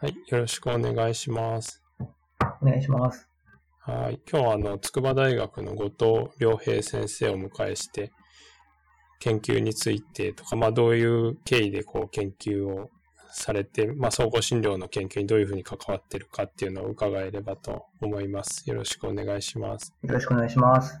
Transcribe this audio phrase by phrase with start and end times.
[0.00, 1.82] はい、よろしくお願いします。
[2.60, 3.28] お願いします。
[3.80, 8.12] はい、今日はあの、筑波大学の後藤良平先生をお迎えして、
[9.18, 12.90] 研究についてとか、まあどういう経緯でこう研究を
[13.32, 18.70] されて、まあ総合診療の研究にどういうふうに関わっているかっていうのを伺えればと思います。
[18.70, 19.92] よろしくお願いします。
[20.04, 20.96] よろしくお願いします。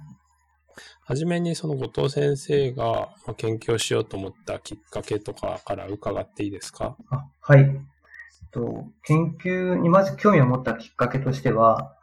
[1.04, 6.96] はじめにその後藤先生がまあ研究をしようと思ったきっかけとかから伺っていいですか？
[7.10, 7.80] あはい。
[8.50, 11.94] と研究にまず興味を持ったきっかけとしては、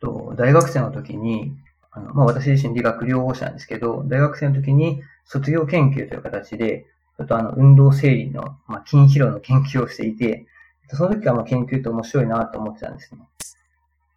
[0.00, 1.56] と大学生の時に、
[1.90, 6.86] あのまあ、私自身理学療法士なんですけど、大学生の時に卒業研究という形で、
[7.16, 10.46] ちょっとあの運動整理の、まあ、筋疲労の研究をしていて、
[10.88, 13.20] その時はまあ研究って面白いなと思ってたんですね。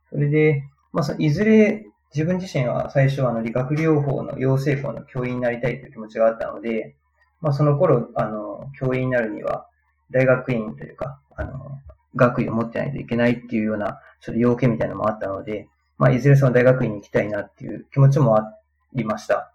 [0.10, 6.96] それで、まあ、いずれ自分自身は最初はあの理学療法の養成校の教員になりたいという気持ちがあったので、
[7.42, 9.68] まあ、その頃、あの、教員になるには、
[10.10, 11.80] 大学院というか、あの、
[12.16, 18.54] 学位を持ってないといけないっていうような、ちょっと要件みたいなのもあったので、まあ、いずれその大学院に行きたいなっていう気持ちもあ
[18.94, 19.52] りました。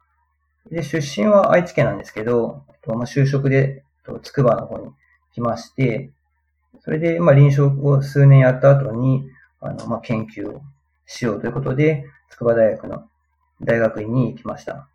[0.70, 4.90] で、出身は愛知県なんですけど、まあ、就職で、と筑波の方に
[5.34, 6.10] 来まして、
[6.80, 9.28] それで、まあ、臨床を数年やった後に、
[9.60, 10.62] あの、まあ、研究を
[11.06, 13.08] しようということで、筑波大学の
[13.60, 14.88] 大学院に行きました。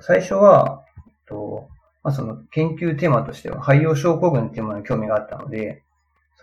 [0.00, 0.84] 最初は、
[1.26, 1.68] と
[2.02, 5.82] まあ、その研究テーマとしては、肺葉症候群っていうものに興味があったので、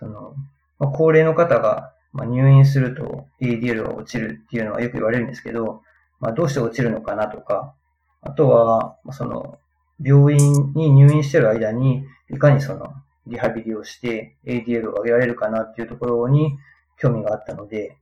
[0.00, 0.34] その、
[0.78, 5.82] まあ、高齢の方が、まあ、入院すると ADL が落ちるっていうのはよく言われるんですけど、
[6.18, 7.74] まあ、どうして落ちるのかなとか、
[8.22, 9.58] あとは、その、
[10.02, 12.94] 病院に入院してる間に、いかにその、
[13.26, 16.58] リハビリをして ADL を上げられるかなっていうところに
[16.98, 17.96] 興味があったので、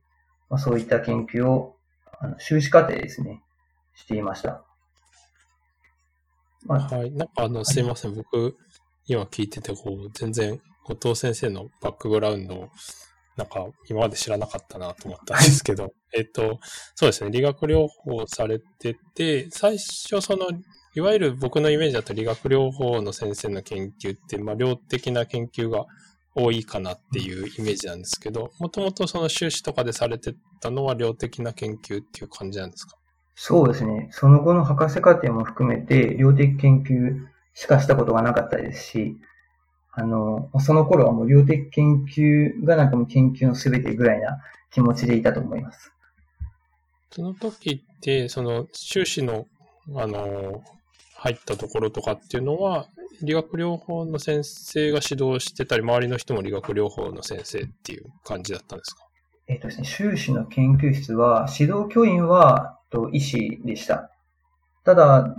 [0.49, 1.75] まあ、そういった研究を、
[2.21, 3.41] あの修士課程ですね、
[3.95, 4.63] していました。
[6.65, 7.11] まあ、はい。
[7.11, 8.15] なんかあの、すいません。
[8.15, 8.57] 僕、
[9.05, 10.59] 今聞いてて、こう、全然、
[10.95, 12.69] 後藤先生のバックグラウンドを、
[13.37, 16.59] なんか、今まで知らなかったなと思ったんですけど、 えっと、
[16.95, 17.29] そうですね。
[17.31, 20.47] 理学療法されてて、最初、その、
[20.95, 25.85] いわゆる僕のイメージだと理学療法の先生の研究って、まあ、量的な研究が
[26.35, 32.97] 多いかなっていうイメージなんですけど、もともとその修士とかでされてたのは量的な研究っていう感じなんですか？
[33.35, 34.09] そうですね。
[34.11, 39.17] その後の博士課程も含めて、量的研究しかしたことがなかったですし、
[39.99, 44.39] あの、その頃はもう量的研究がなんかもう研究のすべてぐらいな
[44.71, 45.91] 気持ちでいたと思います。
[47.11, 49.45] その時って、その修士の、
[49.95, 50.63] あの、
[51.15, 52.87] 入ったところとかっていうのは、
[53.21, 59.03] 理学療法の先生が指導してたり、周りの人も理学療法の先生っていう感じだったんですか？
[59.47, 64.11] えっ、とですね、修士の研究室は、指導教員は、と医師でした。
[64.85, 65.35] ただ、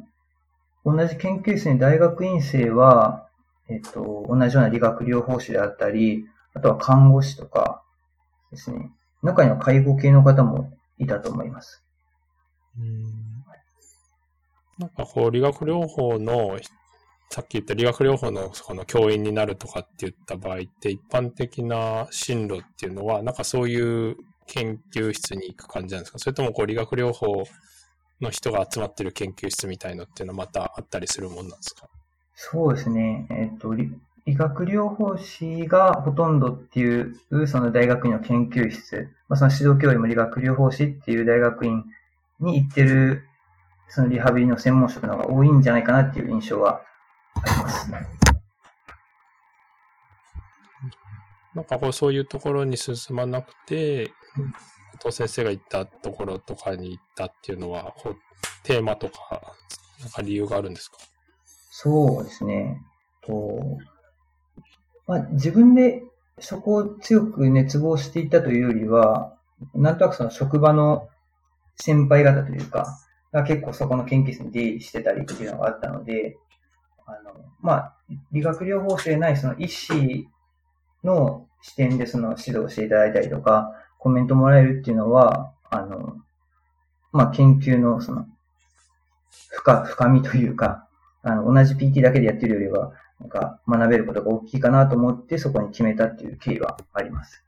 [0.85, 3.29] 同じ研究室に大学院生は、
[3.71, 7.83] えっ、と、同じような理学療法士であったり、あとは看護師とか
[8.51, 8.91] ですね。
[9.23, 11.83] 中には介護系の方もいたと思います。
[12.79, 13.21] うん
[14.79, 16.59] なんかこう、理学療法の、
[17.29, 24.17] さっき言った理学療法のこの教員になるとかって言った場合って、一般的な進路っていうのは、なんかそういう
[24.47, 26.19] 研究室に行く感じなんですか？
[26.19, 27.45] それともこう、理学療法
[28.23, 31.87] の人が集まってる研究室みたいのっていうのはまたあったりするもんなんですか？
[32.43, 33.27] そうですね。
[33.29, 33.93] えっ、と、理
[34.25, 41.85] 理学療法士がほとんどっていう、その大学院の研究室、まあ、その指導教員も理学療法士っていう大学院
[42.41, 43.25] に行ってる、
[43.91, 46.81] そのリハビリの専門職の方が多いんじゃないかなっていう印象は
[47.35, 47.91] あります。
[51.55, 54.11] なんかこう、そういうところに進まなくて、伊
[55.03, 58.17] 藤先生が行ったところとかに行ったっていうのは、こう
[58.63, 59.43] テーマとか、
[60.01, 60.97] なんか理由があるんですか？
[61.71, 62.83] そうですね。
[63.25, 63.79] と
[65.07, 66.03] まあ、自分で
[66.39, 69.37] そこを強く熱望していたというよりは、
[69.75, 71.09] なんとなくその職場の
[71.77, 72.99] 先輩方というか、
[73.33, 76.37] が結構そこの研究室に出入りしてたりっていうのがあったので、
[77.07, 77.97] あの、まあ、
[78.33, 80.29] 理学療法士でないその医師
[81.05, 86.17] の視点でその指導していただいたりとか、コメントもらえるっていうのは、あの、
[87.13, 88.27] まあ、研究のその、
[89.49, 90.89] 深、深みというか、
[91.23, 97.45] あの、同じ PT だけでやってるよりは、なんか学べることが大きいかなと思ってそこに決めたっていう経緯はあります。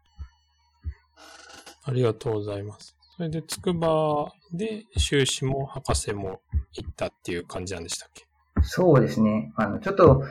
[1.85, 2.95] ありがとうございます。
[3.17, 6.41] それで、筑波で修士も博士も
[6.73, 8.27] 行ったっていう感じなんでしたっけ？
[8.63, 9.53] そうですね。
[9.57, 10.25] あの、ちょっと、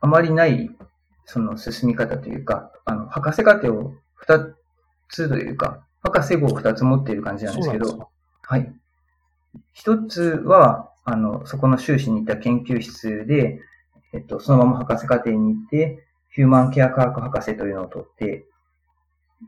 [0.00, 0.70] あまりない、
[1.24, 4.40] その進み方というか、あの、博士課程を二
[5.08, 8.10] つというか、博士号を二つ持っている感じなんですけど、
[8.42, 8.72] はい。
[9.72, 13.62] 一つは、あの、そこの修士に行った研究室で、
[14.12, 18.44] えっと、そのまま博士課程に行って、ヒューマンケア科学博士というのを取って、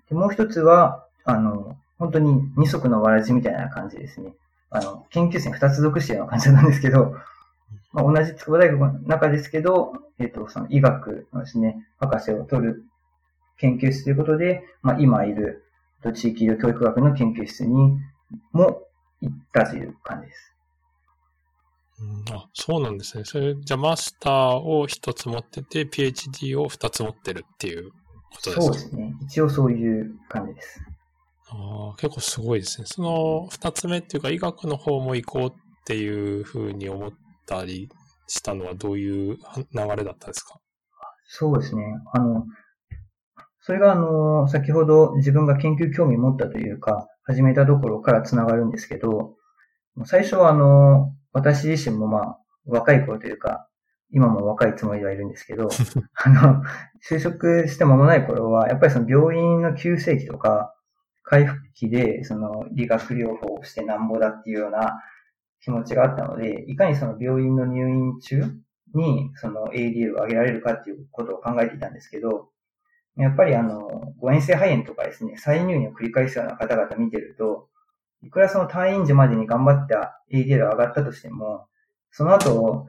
[0.08, 4.32] でもう一つは、あの、本当に二足のわらじみたいな感じですね。
[4.70, 7.14] あの、研究生に二つ属してるような感じなんですけど、
[7.92, 12.84] まあ、同じ筑波大学の中ですけど、えっ、と、その医学のですね、博士を取る
[13.58, 15.66] 研究室ということで、まあ、今いる
[16.02, 17.98] と地域医療教育学の研究室に
[18.52, 18.82] も
[19.20, 20.49] 行ったという感じです。
[22.02, 23.24] うんあ、そうなんですね。
[23.24, 28.62] それ、じゃあマスターを一つ持ってて、PhD を二つ持ってるっていうことですか？
[28.62, 29.14] そうですね。
[29.22, 30.80] 一応そういう感じです。
[31.50, 32.86] ああ、結構すごいですね。
[32.86, 35.52] その二つ目っていうか、医学の方も行こうっ
[35.84, 37.10] ていうふうに思っ
[37.46, 37.88] たり
[38.28, 40.58] したのはどういう流れだったんですか？
[41.26, 41.82] そうですね。
[42.14, 42.46] あの、
[43.60, 49.34] それがあの、先ほど自分が研究興味持ったというか、始めたところからつながるんですけど、
[50.06, 53.68] 最初はあの、私自身もまあ、若い頃というか、
[54.12, 55.68] 今も若いつもりではいるんですけど、
[56.24, 56.62] あの、
[57.08, 60.74] 就職して間もない頃は、やっぱりその病院の急性期とか、
[61.22, 65.00] 回復期で、その理学療法をしてなんぼだっていうような
[65.60, 68.42] 気持ちがあったので、いかにその病院の入院中
[68.94, 72.48] に、その ADL を上げられるかっていうことを考えていたんですけど、
[73.16, 77.68] やっぱりあの、誤嚥性肺炎とかですね、再入院を繰り返すような方々見てると、
[78.22, 81.66] いくらその退院時までに頑張った ADL 上がったとしても、
[82.10, 82.86] その後、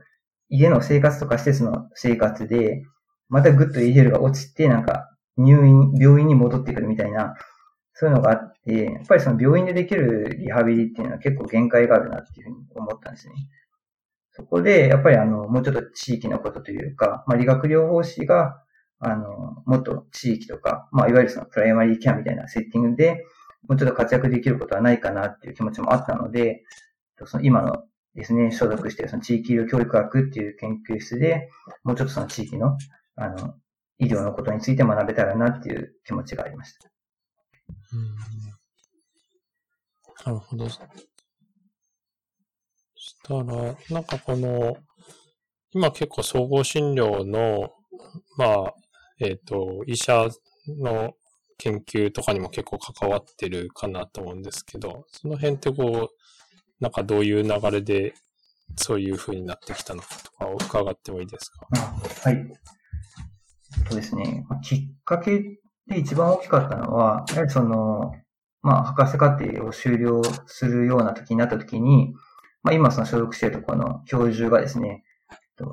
[0.49, 2.83] 家の生活とか施設の生活で、
[3.29, 7.35] またぐっと ADL が落ちて、なんか入院、病院に戻ってくるみたいな、
[7.93, 13.35] そういうのがあって、やっぱりその病院でできるリハビリっていうのは結構限界があるなっていうふうに思ったんですね。
[14.31, 18.61] そこで、やっぱりあの、もうちょっと地域のことというか、まあ理学療法士が、
[18.99, 23.25] あの、もっと地域とか、まあいわゆるそのプライマリーケアみたいなセッティングで、
[23.67, 26.63] もうちょっと活躍できることはないかなっていう気持ちもあったので、
[27.25, 27.83] その今の
[28.15, 31.49] ですね、所属しているその地域医療教育学っていう研究室で、
[31.83, 32.77] もうちょっとその地域の、
[33.15, 33.55] あの、
[33.99, 36.89] 医療のことについて学べたらなっていう気持ちがありました。
[37.93, 38.41] うん
[40.23, 40.69] なるほど。
[40.69, 40.79] そ
[42.95, 43.43] したら、
[43.89, 44.77] なんかこの、
[45.71, 47.71] 今結構総合診療の、
[48.37, 48.73] まあ、
[49.19, 50.27] えっ、と、医者
[50.67, 51.15] の
[51.61, 58.15] 研究とかにも結構関わってるかなと思うんですけど、その辺ってこう、なんかどういう流れで
[58.75, 61.67] そういう風になってきたのかとかを伺ってもいいですか？
[62.23, 62.51] はい。
[63.87, 64.45] そうですね。
[64.63, 68.13] きっかけで一番大きかったのは、やはりその、
[68.63, 72.15] まあ、博士課程を修了するような時になった時に、
[72.63, 75.03] まあ、今その所属しているところの教授がですね、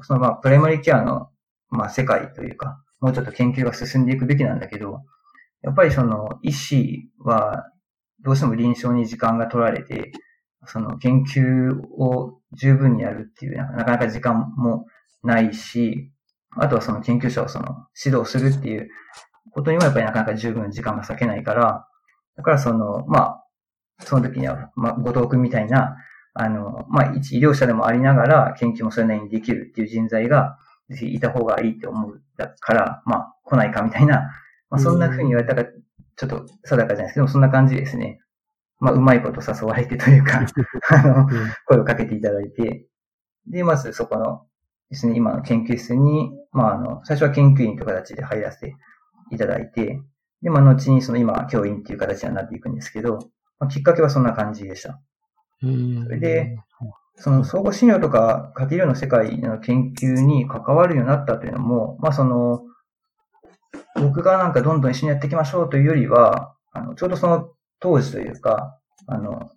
[0.02, 1.30] そのまあ、プライマリーケアの、
[1.70, 5.02] まあ、世界というか、もうちょっと研究が進んでいくべきなんだけど、
[5.62, 7.64] やっぱりその医師は
[8.20, 10.12] どうしても臨床に時間が取られて、
[10.66, 14.86] その研究を十分にやるっていう、なかなか時間も
[15.22, 16.10] ないし、
[16.56, 18.88] あとはその研究者をその指導するっていう
[19.52, 21.86] ことにもやっぱりなかなか十分時間が割けないから、
[22.36, 23.44] だからその、まあ、
[24.00, 25.96] その時には、まあ、後藤君みたいな、
[26.34, 30.56] あの、まあ、一医療者でもありながら研究もそれなりにできるっていう人材が、
[30.88, 34.30] ぜひいた方がいいって思うだから、まあ、来ないかみたいな、
[34.70, 38.20] まあ、そんな風に言われたか、ちょっと定かじゃないですけど、そんな感じですね。
[38.80, 40.46] まあ、うまいこと誘われてというか、
[40.90, 41.28] あの、
[41.66, 42.86] 声をかけていただいて、
[43.46, 44.46] で、まずそこの
[44.90, 48.76] ですね、今の研究室に、まあ、あの、最初は研究員という形で入らせて
[49.30, 50.00] いただいて、
[50.42, 53.18] で、まあ、後にその今、教員っていう形になっていくんですけど、
[53.58, 55.00] まあ、きっかけはそんな感じでした。
[55.62, 56.56] うんそれで、
[57.16, 62.62] その総合診療とか家庭医療の世界の研究に関わるようになったというのも、まあその、
[63.94, 69.50] 僕がなんかどんどん一緒にやっていきましょうというよりは、あの、ちょうどその当時というか、あの、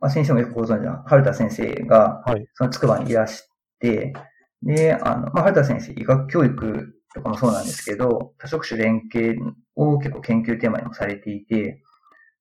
[0.00, 2.46] まあ、先生もよくご存知の春田先生が、はい。
[2.54, 3.48] その筑波にいらし
[3.80, 4.12] て、
[4.62, 9.38] で、あの、まあ、春田先生、医学教育とかもそうなんですけど、多職種連携
[9.74, 11.82] を結構研究テーマにもされていて、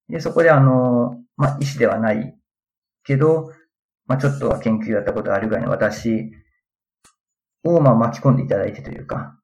[0.09, 2.35] で、そこであの、まあ、医師ではない
[3.03, 3.51] けど、
[4.05, 6.31] まあ、ちょっとは研究やったことあるぐらいの私
[7.63, 9.37] を、まあ、巻き込んでいただいてというか、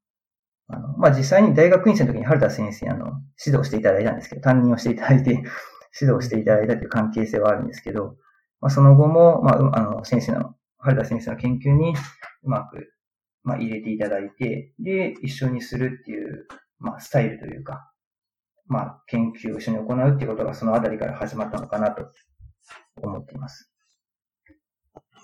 [0.67, 5.31] あの、まあ、実際に大学院生の時に春田先生にあの、指導していただいたんですけど、担任をしていただいて、
[5.99, 8.17] 指導していただいたという関係性はあるんですけど、
[8.61, 11.93] まあ、その後も、まあ、あの、先生の、春田先生の研究に
[12.43, 12.93] うまく、
[13.43, 16.47] まあ、入れていただいて、で、一緒にするっていう、
[16.79, 17.91] まあ、スタイルというか、
[18.67, 22.09] まあ、研究を一緒に行うっていうことがそのあたりから始まったのかなと
[23.01, 23.72] 思っています。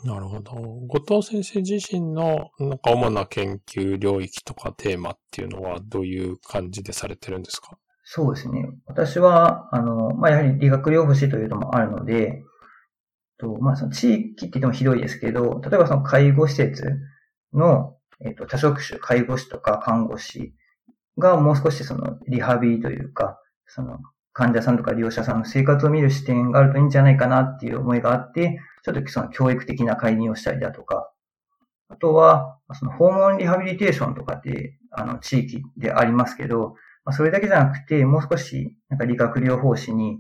[0.04, 0.54] なるほど。
[0.54, 7.78] 後藤先生自身の、なんか主な研究領域とかテーマっていうのはどういう感じでされてるんですか？
[8.04, 8.66] そうですね。
[8.86, 12.42] 私は、あの、まあ、やはり理学療法士というのもあるので、
[13.38, 16.84] とまあ、その地域って言っても広いですけど、例えばその介護施設
[17.54, 20.54] の、えっと、多職種、介護士とか看護師
[21.18, 23.38] がもう少しそのリハビリというか、
[23.68, 24.00] その
[24.34, 31.12] 患者さんとか利用者さんの生活を見る視点があるといいんじゃないかなっていう思いがあって、ちょっとその教育的な介入をしたりだとか、
[31.90, 40.20] あとは、その訪問リハビリテーションとかって、あの、地域でありますけど、まあ、それだけじゃなくて、もう少し、なんか理学療法士に、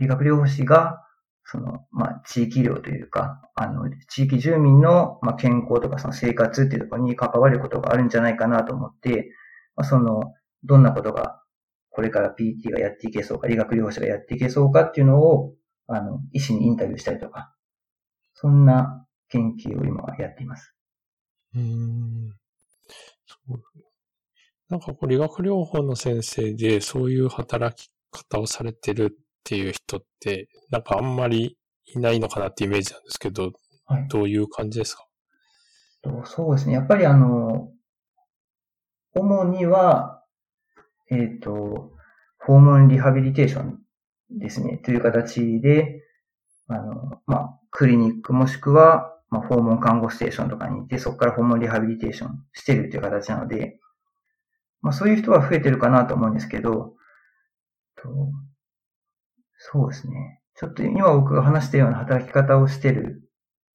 [0.00, 1.04] 理学療法士が、
[1.44, 9.30] その、まあ、地域医療というか、あの、地域住民の、まあ、健康とかその生活っていうところに関わることがあるんじゃないかなと思って、
[9.76, 10.32] まあ、その、
[10.64, 11.42] どんなことが、
[11.90, 15.52] これから PT がやっていけそうか、理学療法士がやっていけそうかっていうのを、
[15.86, 17.53] あの、医師にインタビューしたりとか、
[18.34, 20.74] そんな研究を今はやっています。
[21.54, 22.34] うん。
[23.26, 23.62] そう。
[24.68, 33.52] なんかこう理学療法の先生でそういう働き方をされてるっていう人って、なんかあんまりいないのかなってイメージなんですけど、
[33.86, 35.06] はい、どういう感じですか？
[36.24, 36.74] そうですね。
[36.74, 37.70] やっぱりあの、
[39.14, 40.22] 主には、
[41.10, 41.92] えっ、ー、と、
[42.38, 43.78] 訪問リハビリテーション
[44.30, 46.02] ですね、という形で、
[46.68, 53.80] あの、まあ、クリニックもしくは、まあ、訪問看護ステーションとかに行って、そこから訪問リハビリテーションしてるっていう形なので、
[54.80, 56.94] まあ、そういう人は増えてるかなと思うんですけど、
[57.96, 58.08] と
[59.58, 60.40] そうですね。
[60.54, 63.28] ちょっと今僕が話したような働き方をしてる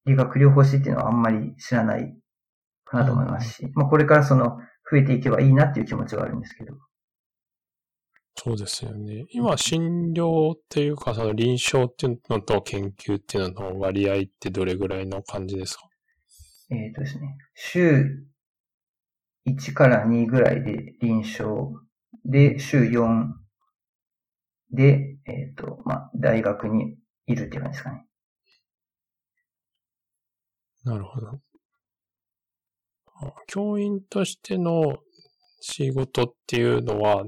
[0.06, 2.16] 理学療法士っていうのはあんまり知らない
[2.86, 6.76] かなと思いますし、まあ、これからその増えていけばいいなっていう気持ちはあるんですけど。
[8.42, 9.26] そうですよね。
[9.32, 15.84] 今、診療っていうか、その臨床っていうのと研究っていうのの割合ってどれぐらいの感じですか？
[16.70, 17.38] えっ、ー、とですね。
[17.54, 18.24] 週
[19.46, 21.84] 1から2ぐらいで臨床
[22.24, 23.26] で、週4
[24.72, 26.96] で、えっ、ー、と、まあ、大学に
[27.28, 28.06] いるっていう感じですかね。
[30.86, 31.42] なるほど。
[33.48, 34.98] 教員としての
[35.60, 37.26] 仕事っていうのは、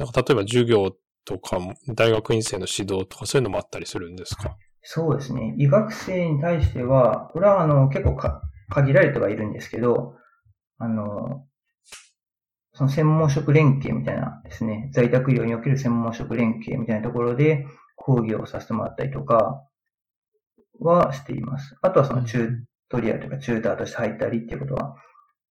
[0.00, 1.58] なんか例えば授業とか、
[1.94, 4.56] 大学院生の指導とかそういうのもあったりするんですか？
[4.82, 5.54] そうですね。
[5.58, 10.14] 医学生に対しては、これはあの結構か限られてはいるんですけど、
[10.78, 11.44] あの、
[12.72, 17.66] その専門職連携みたいなですね、在宅医療における専門職連携みたいなところで
[17.96, 19.62] 講義をさせてもらったりとか
[20.78, 21.76] はしています。
[21.82, 22.50] あとはそのチュー
[22.88, 24.96] トリアルとかチューターとして入ったりっていうことは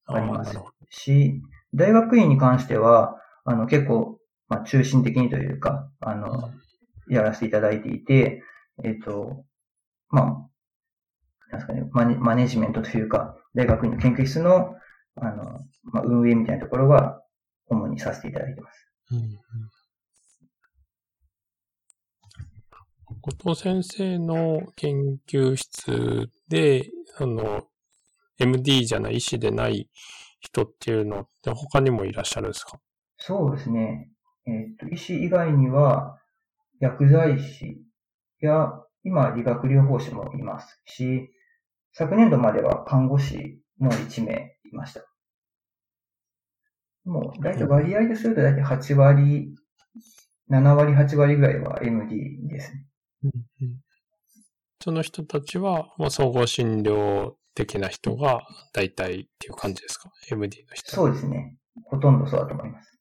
[0.08, 0.58] あります
[0.90, 1.40] し、
[1.76, 3.16] 大学院に関しては、
[3.46, 4.19] あの結構
[4.50, 6.52] まあ、中心的にというか、あの、
[7.08, 8.44] やらせていただいていて、
[8.84, 9.46] えっ、ー、と、
[10.10, 10.26] まあ、
[11.52, 14.76] なんですかねマネ、マネジメントというか、大学院の研究室の、
[15.16, 17.22] あの、まあ、運営みたいなところは、
[17.68, 18.88] 主にさせていただいてます。
[19.12, 19.40] うんうん
[23.22, 27.68] 後藤先生の研究室で、あの、
[28.38, 29.90] MD じゃない医師でない
[30.40, 32.80] 人っていうのって他にもいらっしゃるんですか？
[33.18, 34.10] そうですね。
[34.50, 36.20] えっ、と、医師以外には、
[36.80, 37.82] 薬剤師
[38.40, 38.72] や、
[39.04, 41.30] 今、理学療法士もいますし、
[41.94, 45.06] 昨年度までは看護師も1名いました。
[47.06, 49.56] もう、だいたい割合でするとだいたい8割、
[50.50, 52.86] 7割、8割ぐらいは MD ですね。
[54.82, 58.42] その人たちは、もう総合診療的な人が
[58.74, 60.92] 大体っていう感じですか ?MD の人。
[60.92, 61.58] そうですね。
[61.86, 63.00] ほとんどそうだと思います。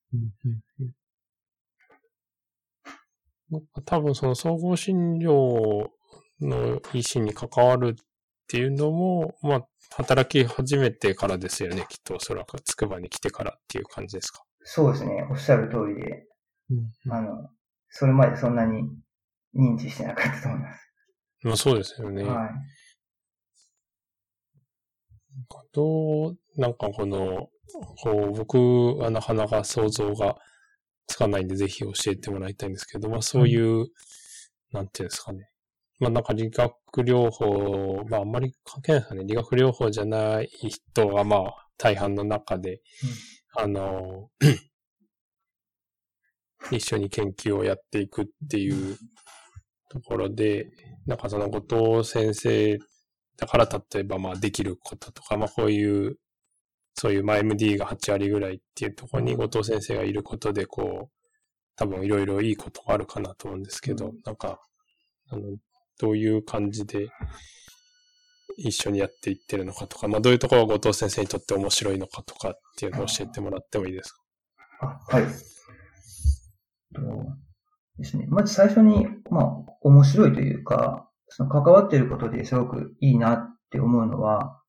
[3.84, 5.88] 多分その総合診療
[6.40, 8.04] の医師に関わるっ
[8.46, 14.42] ていうのも、まあ、働き始めてからですよね、きっとおそらく、つくばに来てからっていう感じですか。
[14.62, 16.26] そうですね、おっしゃる通りで、
[16.70, 16.74] う
[17.10, 17.48] ん、あの、
[17.90, 18.84] それまでそんなに
[19.54, 20.92] 認知してなかったと思います。
[21.42, 22.24] まあそうですよね。
[22.24, 22.48] はい。
[25.72, 27.48] どう、なんかこの、
[28.02, 28.58] こう、僕
[28.98, 30.36] はなかなか想像が
[31.08, 33.88] つかないんで、ぜひ教えてもらいたいんですけど、まあそういう、うん、
[34.72, 35.50] なんていうんですかね。
[35.98, 39.24] まあなんか理学療法、まああんまり関係ないですかね。
[39.24, 42.80] 理学療法じゃない人がまあ大半の中で、
[43.56, 44.30] うん、あの、
[46.70, 48.98] 一緒に研究をやっていくっていう
[49.88, 50.70] ところで、
[51.06, 52.78] なんかその後藤先生
[53.38, 56.18] だから例えばまあできることとか、まあこういう
[56.98, 61.14] そういう、まあ、MD が8割ぐらいっていうところに後藤先生がいることで、こう、
[61.76, 64.60] 多分いろいろいいことがあるかなと思うんですけど、なんか、
[65.30, 65.42] あの、
[66.00, 67.08] どういう感じで
[68.56, 74.20] 一緒にやっていってるのかとか、まあ、どういうところが後藤先生にとって面白いのかとかっていうのを教えてもらってもいいですか？
[74.80, 75.26] あはい。
[77.98, 78.26] ですね。
[78.28, 79.46] まず最初に、まあ、
[79.82, 84.60] 面白いというか、その関わっていることですごくいいなって思うのは、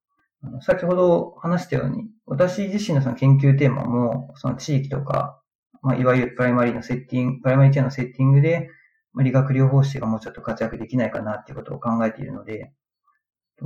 [0.62, 5.42] 先ほど話したように、私自身のその研究テーマも、その地域とか、
[5.82, 8.70] まあ、いわゆるプライマリーのセッティング、プライマリーケアのセッティングで、
[9.18, 12.72] 理学療法士がもうちょっと活躍できないかなっていうことを考えているので、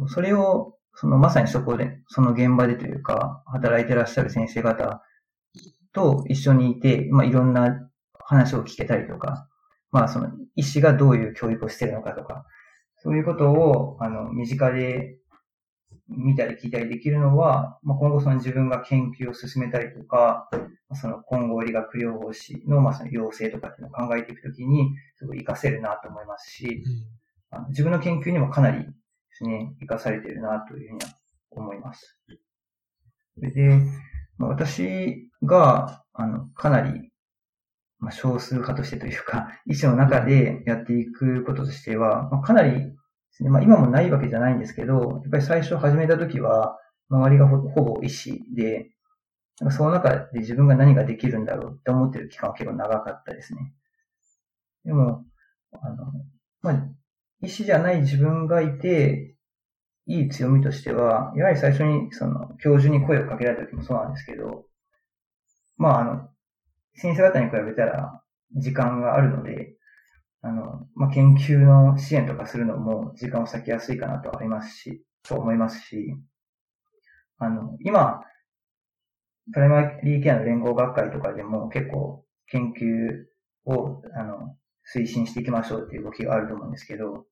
[0.08, 5.04] それを、そのまさにそこで、その現場でというか、働いてらっしゃる先生方
[5.92, 9.50] と一緒にいて、まあ、いろんな話を聞けたりとか、
[9.92, 12.46] まあ、その医師がどういう教育をしているのかとか、
[12.98, 15.18] そういうことを、あの、身近で
[16.10, 20.50] 見たり聞いたりできるのは、まあ、今後その自分が研究を進めたりとか、
[20.94, 26.84] その今後理学療法士の、まあ、その養成とかっていうのを考えていくときに、すごい活かせるなと思いますし、
[27.52, 28.92] うん、あの自分の研究にもかなりで
[29.32, 31.18] すね、活かされているなというふうには
[31.52, 32.20] 思います。
[33.38, 33.80] で、
[34.38, 37.12] まあ、私が、あの、かなり、
[38.00, 42.94] まあ、少数派としてというか、医師の中でやっていくこととしては、まあ、かなり
[43.34, 46.78] ですね、まあ、今もないわけじゃないんですけど、やっぱり最初始めた時は、
[47.10, 48.92] 周りがほぼ医師で、
[49.72, 53.74] その中で自分が何ができるんだろうって思ってる期間は結構長かったですね。
[54.86, 55.26] でも、
[55.74, 56.06] あの、
[56.62, 56.88] まあ、
[57.42, 59.36] 医師じゃない自分がいて、
[60.06, 64.66] いい強みとしては、やはり最初にその教授に声をかけられた時もそうなんですけど、
[65.78, 66.30] まああの、
[66.96, 68.22] 先生方に比べたら
[68.56, 69.76] 時間があるので、
[70.44, 76.16] あの、まあ、研究の支援とかするのも時間を割きやすいかなとありますし、と思いますし、
[77.40, 78.22] あの、今、
[79.54, 84.58] プライマリーケアの連合学会とかでも結構研究を、あの、
[84.94, 87.26] 推進していきましょうっていう動きがあると思うんですけど、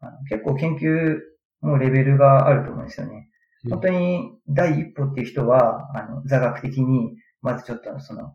[0.00, 1.18] あの結構研究
[1.60, 3.30] もレベルがあると思うんですよね。
[3.70, 8.34] 本当に第一歩っていう人は、あの、座学的に、まずちょっとその、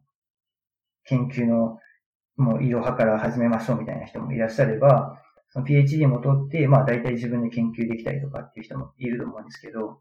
[1.04, 1.78] 研究の
[2.40, 10.00] もう医療派から始めましょうみたいな人もいらっしゃれば、その PhD も取って、まあ大体自分で研究できたりとかっていう人もいると思うんですけど、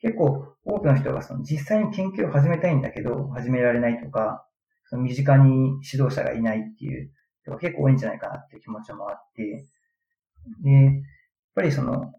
[0.00, 4.46] 結構多くの人がその実際に研究を始めたいんだけど、始められないとか、
[4.84, 7.10] その身近に指導者がいないっていう
[7.42, 9.66] 人が結構多いんじゃないかなっていう気持ちもあって、
[10.62, 10.94] で、やっ
[11.54, 12.12] ぱりその、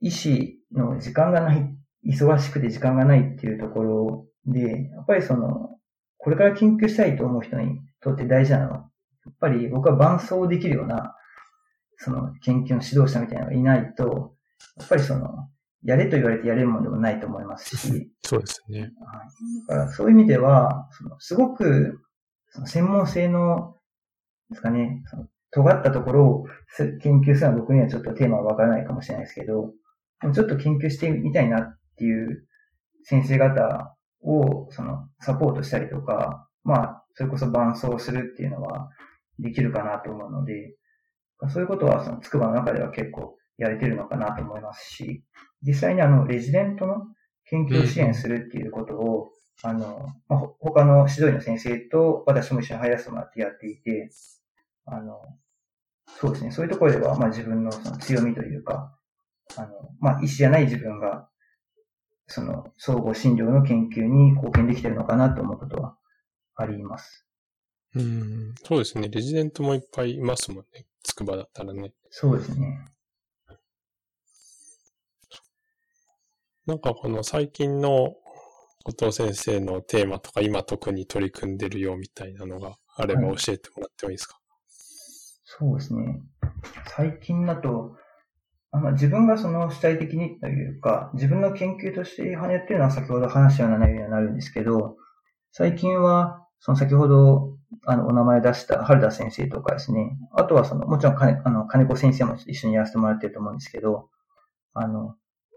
[0.00, 1.74] 医師の時間がない、
[2.06, 5.77] 忙しくて時間がないっていうところで、やっぱりその、
[6.18, 8.76] これから研究したいと思う人にとって大事なのは、
[9.24, 11.14] やっぱり僕は伴走できるような、
[11.96, 14.34] その研究の指導者みたいなのがいないと、
[14.76, 15.48] やっぱりその、
[15.84, 18.10] やれと言われてやれるものでもないと思いますし。
[18.24, 18.90] そうですね。
[19.68, 22.00] だからそういう意味では、そのすごく、
[22.50, 23.76] その専門性の、
[24.50, 26.46] ですかね、その尖ったところを
[27.02, 29.72] 研究するのは僕にはちょっとテーマはわからないかもしれないですけど、
[30.20, 32.46] でもちょっと研究してみたいなっていう
[33.04, 38.90] 先生方を、その、サポートしたりとか、まあ、それこそ伴走するっていうのは
[39.38, 40.76] できるかなと思うので、
[41.48, 45.24] そういうことはその筑波の中では結構やれてるのかなと思いますし、
[45.62, 47.06] 実際にあの、レジデントの
[47.46, 49.30] 研究支援するっていうことを、
[49.62, 54.10] あの、まあ、他の指導医の先生と私も一緒に入らせてもらってやっていて、
[54.86, 55.20] あの、
[56.20, 58.96] そうですね、そういうところでは、まあ自分のその強みというか、
[59.56, 59.68] あの、
[60.00, 61.28] まあ医師じゃない自分が、
[62.28, 65.96] その、総合診療の研究に貢献できてるのかなと思うことは
[66.54, 67.26] あります。
[67.94, 69.08] うん、そうですね。
[69.08, 70.86] レジデントもいっぱいいますもんね。
[71.02, 71.92] 筑波だったらね。
[72.10, 72.84] そうですね。
[76.66, 78.14] なんかこの最近の
[78.84, 84.42] 後藤先生のテーマとか今特に取り組んでるよみたいなのがあれば教えてもらってもいいですか、はい、
[85.44, 86.20] そうですね。
[86.94, 87.96] 最近だと、
[88.70, 94.96] あの自分がその主体的にというか、自分の研究としてやってるのは先ほど話したような内容にはなるんですけど、
[95.52, 100.18] 最近はその先ほど、あの、お名前出した春田先生とかですね。
[100.32, 104.08] あとはその、もちろん金、あの、金子先生も一緒にやらせてもらってると思うんですけど、
[104.74, 105.14] あの、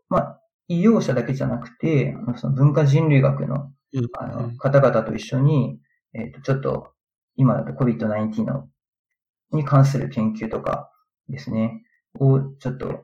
[0.09, 3.71] まあ、医療者だけじゃなくて、その文化人類学の、
[4.19, 5.79] あの、方々と一緒に、
[6.13, 6.91] えっ、ー、と、ちょっと、
[7.35, 8.67] 今だと COVID-19 の、
[9.51, 10.91] に関する研究とか
[11.29, 11.83] ですね、
[12.19, 13.03] をちょっと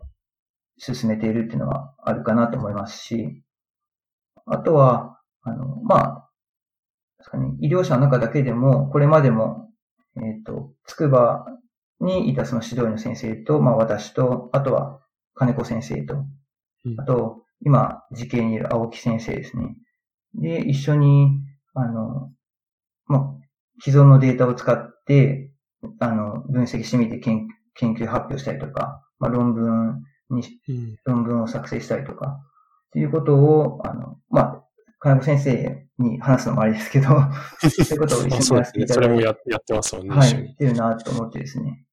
[0.78, 3.44] 進めているっていうのはあるかなと思いますし、
[4.46, 6.30] あとは、あの、まあ、
[7.18, 9.70] ですかね、医療者の中だけでも、これまでも、
[10.18, 11.46] えっ、ー、と、つくば
[12.00, 15.02] にいたその指導医の先生と、まあ私と、あとは
[15.36, 16.26] 金子先生と、
[16.98, 19.76] あと、今、事件にいる青木先生ですね。
[20.36, 21.42] で、一緒に、
[21.74, 22.32] あの、
[23.08, 25.52] まあ、既存のデータを使って、
[26.00, 30.44] あの、分析してみて研研究発表したりとか、まあ、論文に、
[31.06, 32.40] 論文を作成したりとか、
[32.88, 34.64] っていうことを、あの、まあ、
[35.00, 37.08] 金子先生に話すのもあれですけど、
[37.62, 38.94] そういうことを一緒にやっていただいて。
[38.94, 40.30] それもややってますもんね、はい。
[40.32, 41.86] っていうなと思ってですね。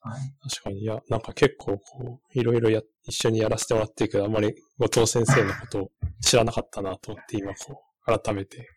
[0.00, 0.20] はい。
[0.50, 8.68] 確かに、いや、なんか結構こう、いろいろや、一緒にやらせてもらってるけど、あんまり後藤先生のことを知らなかったなと思って、今こう、改めて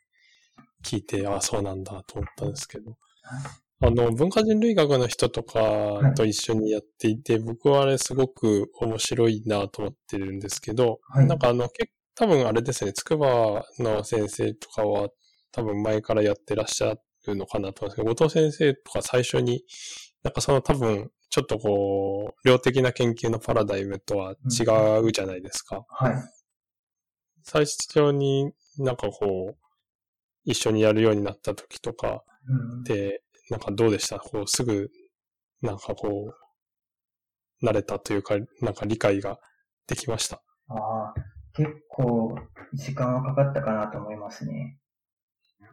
[0.83, 2.97] 聞いて、ああ、そうなんだと思ったんですけど。
[3.81, 15.07] あの、文化人類学の人とかと一緒にやっていて、僕はあれすごく面白いなと思ってるんですけど、はいなんかあの、結多分あれですね、筑波の先生とかは
[15.53, 19.63] 多分前からやってらっしゃるのかなと思うんですけど、後藤先生とか最初に、
[20.23, 25.85] なんかその多分、ちょっとこう、量的な研究のパラダイムとは違うじゃないですか。
[25.87, 26.13] はい。
[27.43, 29.57] 最初になんかこう、
[30.43, 34.19] 一緒にやるようになった時とかうん、で、なんかどうでした？
[34.19, 34.89] こう、すぐ、
[35.61, 36.33] なんかこ
[37.61, 39.39] う、慣れたというか、なんか理解が
[39.87, 40.41] できました？
[40.69, 41.13] ああ、
[41.53, 42.37] 結構
[42.73, 44.77] 時間はかかったかなと思いますね。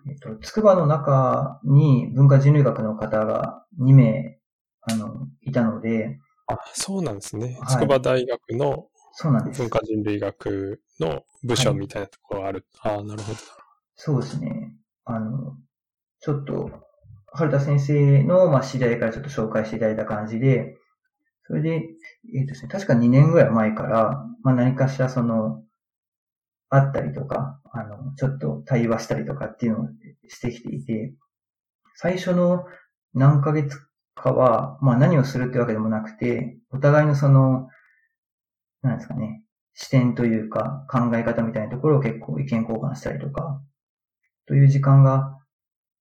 [0.09, 4.39] えっと、筑波の中に文化人類学の方が2名、
[4.83, 7.59] あの、いたので、あ、そうなんですね。
[7.61, 9.71] はい筑波大学のそうなんです文。
[9.71, 12.67] 化人類学の部署みたいなところがある。
[12.83, 13.39] ああ、なるほど。
[13.97, 14.73] そうですね。
[15.05, 15.57] あの、
[16.21, 16.71] ちょっと、
[17.37, 20.77] 春田先生の、まあ、知り合いからちょっと紹介していただいた感じで、
[21.47, 21.83] それで、
[22.35, 25.63] えっ、とですね、確か2年ぐらい前から、まあ、何かしらその、
[26.69, 29.89] 会ったりとか、あの、ちょっと対話したりとかっていうのを
[30.29, 31.15] してきていて、
[31.95, 32.65] 最初の
[33.15, 33.79] 何ヶ月
[34.15, 37.69] かは、まあ何をするってわけでもなくて、お互いのその、
[38.83, 39.43] なんですかね、
[39.75, 43.61] 視点というか考え方みたいなところを結構意見交換したりとか、
[44.47, 45.39] という時間が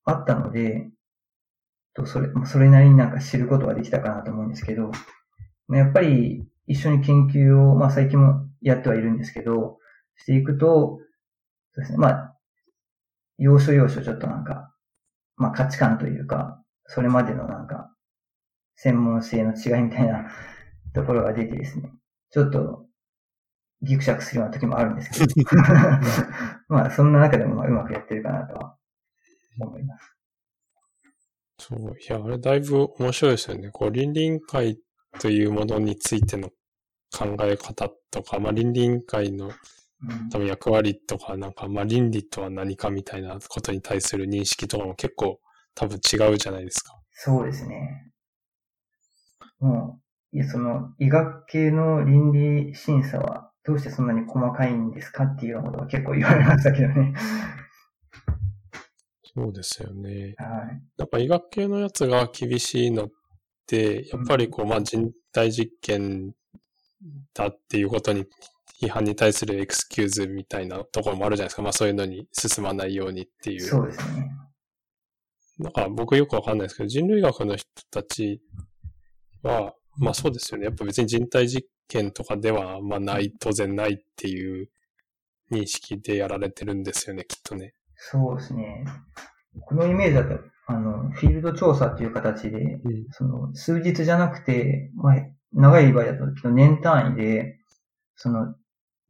[0.06, 0.90] あったので、
[1.96, 4.92] とそれ、それなりになんか知ることができたかなと思うんですけど、
[5.68, 9.80] まあやっぱり一緒に研究を、まあ最近もやってはいるんですけど、
[10.18, 11.00] していくと、
[11.74, 12.36] そうですね、まあ、
[13.38, 14.74] 要所要所ちょっとなんか、
[15.38, 17.92] まあ価値観というか、それまでのなんか、
[18.76, 20.30] 専門性の違いみたいな
[20.94, 21.92] ところが出てですね、
[22.30, 22.86] ちょっと
[23.82, 25.56] ギクシャクするような時もあるんですけど、
[26.68, 28.78] まあそんな中でもまあうまくやってるかなとは
[29.60, 30.15] 思います。
[31.58, 31.96] そう。
[32.00, 33.70] いや、あれだいぶ面白いですよね。
[33.72, 34.80] こう、倫理委員会
[35.20, 36.50] というものについての
[37.12, 45.40] 考え方とか、まあ、倫理委員会のうん多分役割とか、なんか、まあ、倫理とは何かみたいなことに対する認識とかも結構
[45.74, 47.00] 多分違うじゃないですか。
[47.12, 48.12] そうですね。
[49.60, 50.00] も
[50.34, 57.14] う、いや、その、医学系の倫理審査は、どうしてそんなに細かいんですかっていうようなことが結構言われましたけどね。
[59.36, 60.36] そうですよね。
[60.38, 60.82] はい。
[60.98, 63.10] なんか医学系のやつが厳しいのっ
[63.68, 66.34] て、やっぱりこう、まあ、人体実験
[67.34, 68.26] だっていうことに、
[68.82, 71.62] 批判に対するエクスキューズみたいなところもあるじゃないですか。
[71.62, 73.62] まあそういうのに進まないようにっていう。
[73.62, 74.32] そうですね。
[75.58, 78.42] なんか僕よくわかんないですけど、人類学の人たち
[79.44, 80.66] は、まあそうですよね。
[80.66, 84.70] やっぱ別に人体実験とかでは、まあない、当然ないっていう
[85.52, 87.74] 認識でやられてるんですよね、きっとね。
[87.96, 88.86] そうですね。
[89.62, 93.06] このイメージだと、あの、フィールド調査っていう形で、うん。
[93.12, 95.16] その、数日じゃなくて、まあ、
[95.54, 97.58] 長い場合だと年単位で、
[98.16, 98.56] その、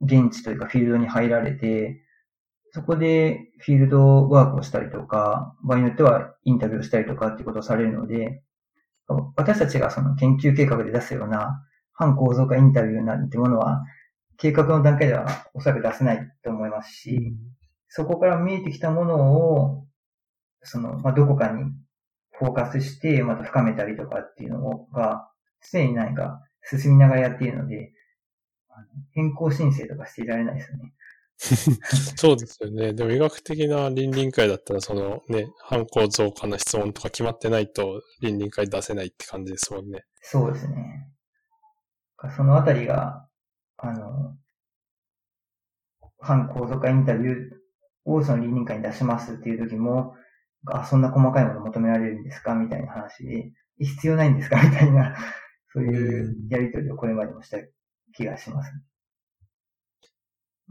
[0.02, 2.02] 現地というかフィールドに入られて、
[2.72, 8.44] そこでフィールドワークをしたりとか、場合によってはインタビューをしたりとかっていうことをされるので、
[9.38, 13.84] 私たちがその研究計画で出すような反構造化インタビューなんてものは、
[14.38, 17.34] 計画の段階ではおそらく出せないと思いますし、
[17.96, 19.86] そこから見えてきたものを、
[20.64, 21.64] その、まあ、どこかに
[22.32, 25.30] フォーカスして、また深めたりとかっていうのが、
[25.72, 27.94] 常に何か進みながらやっているので、
[29.14, 30.94] 変更申請とかしていられないですよね。
[32.18, 32.92] そうですよね。
[32.92, 40.04] でも医学的な倫理委員会だったら、そのね、反構造化の質問とか決まってないと倫理委員会出せないって感じですもんね。
[40.20, 41.08] そうですね。
[42.36, 43.26] そのあたりが、
[43.78, 44.36] あの、
[46.20, 47.65] 反構造化インタビュー
[48.06, 50.16] をその倫理委員会に出しますっていう時も、
[50.68, 52.56] あ、そんな細かいもの求められるんですか？
[52.56, 53.24] みたいな話。
[53.24, 54.64] で、必要ないんですか？
[54.64, 55.16] みたいな、
[55.74, 57.58] そういうやりとりをこれまでもした
[58.14, 58.72] 気がします。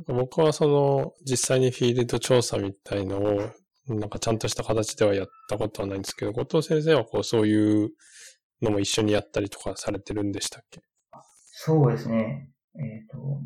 [0.08, 3.50] 僕はその実際にフィールド調査みたいのを
[3.86, 7.90] なんかちゃんとした形ではやったことはないんですけど、後藤先生はこうそういう
[8.60, 10.80] のも一緒にやったりとかされてるんでしたっけ？
[11.52, 12.50] そうですね。
[12.76, 13.40] えっ、と、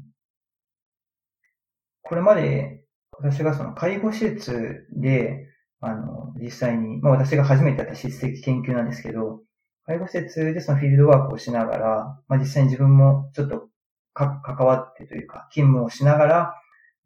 [2.00, 2.82] これまで
[3.20, 5.48] 私がその介護施設で、
[5.80, 9.40] あの、実際に、まあ私が初めてやった質的研究なんですけど、
[9.84, 13.68] 介護施設でそのフィールドワークをしながら、まあ実際に自分もちょっと
[14.14, 16.54] か関わってというか、勤務をしながら、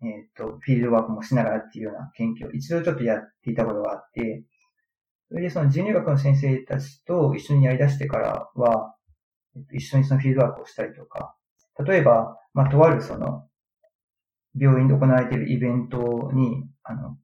[0.03, 4.45] えっ、と、フィールドワークもしながらっていうような研究を一度ちょっとやっていたことがあって、
[5.29, 8.95] それでその人類学の先生たちと一緒にやり出してからは、
[9.73, 11.37] 一緒にそのフィールドワークをしたりとか、
[11.87, 13.47] 例えば、まあ、とあるその、
[14.55, 17.17] 病院で行われているイベントに、あの、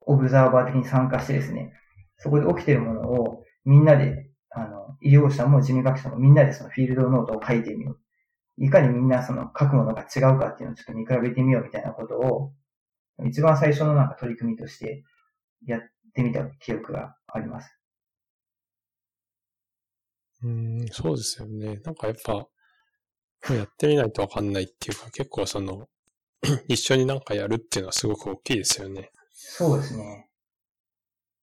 [0.00, 1.72] オブザーバー的に参加してですね、
[2.18, 8.00] そこで起きているものをみんなで、あの、医療者も人類学者もみんなでそのフィールドノートを書いてみよう。
[8.56, 12.52] いかにみんなその書くものが違うかっていうのをちょっと見比べてみようみたいなことを、
[13.26, 15.04] 一番最初のなんか取り組みとして
[15.66, 15.80] やっ
[16.14, 17.78] てみた記憶があります。
[20.42, 21.80] うん、そうですよね。
[21.84, 22.46] なんかやっぱ、
[23.54, 25.88] やってみないとわかんないっていうか、結構その、
[26.68, 29.10] 一緒になんかやるっていうのはすごく大きいですよね。
[29.32, 30.28] そうですね。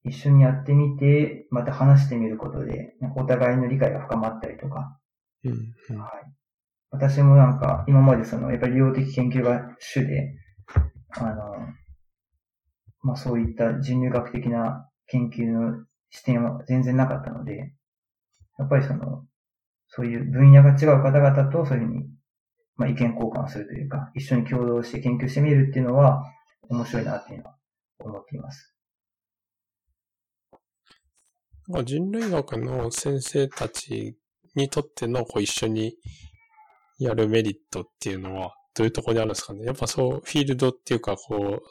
[0.04, 4.98] 一緒にやってみて、また話してみることで、お互いの理解が深まったりとか。
[5.44, 6.12] うん、うん、はい。
[6.90, 10.36] 私もなんか、今までその、やっぱり利用的研究が主で、
[11.12, 11.68] あの、
[13.04, 17.74] まあそういった人類学的な研究の視点は全然なかったので、
[18.58, 19.26] やっぱりその、
[19.88, 22.06] そういう分野が違う方々とそういうふうに、
[22.82, 26.26] まあ意見交換をするというか、一緒に共同して研究してみるっていうのは
[26.68, 27.56] 面白いなっていうのは
[28.00, 28.76] 思っています。
[31.68, 34.18] まあ人類学の先生たち
[34.56, 35.96] にとってのこう一緒に
[36.98, 41.64] やるメリットっていうのはどういうところにあるんですかねやっぱそう、フィールドっていうかこう、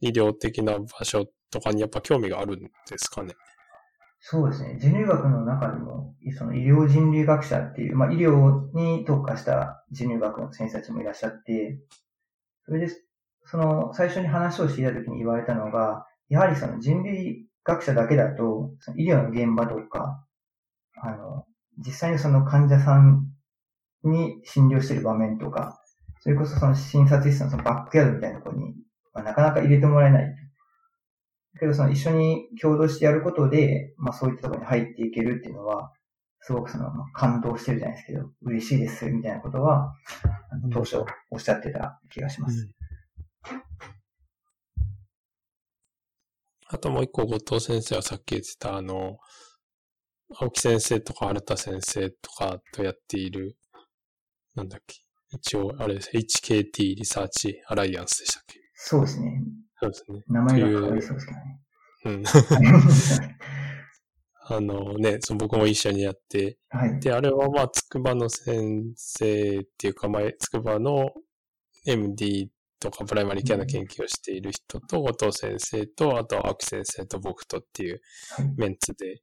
[0.00, 2.68] 医療的な場所とかにやっぱ興味があるんで
[2.98, 3.34] すかね
[4.20, 4.78] そうですね。
[4.78, 11.80] 人類学の中でも、その医療人類学者っていう、まあ医療に特化した人類学の先生たちもいらっしゃって、
[12.66, 12.88] それで、
[13.46, 20.22] その最初に話をしていた時に言われたのが、やはりその人類学者だけだと、その医療の現場とか、
[21.02, 21.46] あの、
[21.78, 23.26] 実際にその患者さん
[24.04, 25.82] に診療している場面とか、
[26.20, 28.74] それこそその診察室のそのバックヤードみたいなところに、
[29.14, 30.34] まあ、なかなか入れてもらえない。
[31.60, 35.92] けどその一緒に共同してやることで、まあそういったところに入っていけるっていうのは、
[36.40, 39.94] すごくその、まあ、感動してるじゃないですけど、嬉しいですみたいなことは、
[40.72, 42.62] 当初おっしゃってた気がします。
[42.62, 42.70] うん
[46.72, 49.18] あともう一個、後藤先生はさっき言ってた、あの、
[50.36, 53.56] 青木先生とか新田先生とかとやっている、
[54.54, 54.94] なんだっけ。
[55.32, 56.10] 一応、あれです。
[56.14, 58.60] HKT リサーチアライアンスでしたっけ？
[58.74, 59.42] そうですね。
[59.80, 60.22] そうですね。
[60.28, 61.60] 名前が変わりそうですけどね。
[62.04, 62.24] うん。
[64.52, 71.12] あのね、その僕も一緒にやって、はい、で、あれはまあ、つくばの先生っていうか、まあ、つくばの
[71.86, 78.02] MD とかプライマリーケアの研究をしている人と、後藤先生と、あと青木先生と僕とっていう
[78.56, 79.22] メンツで、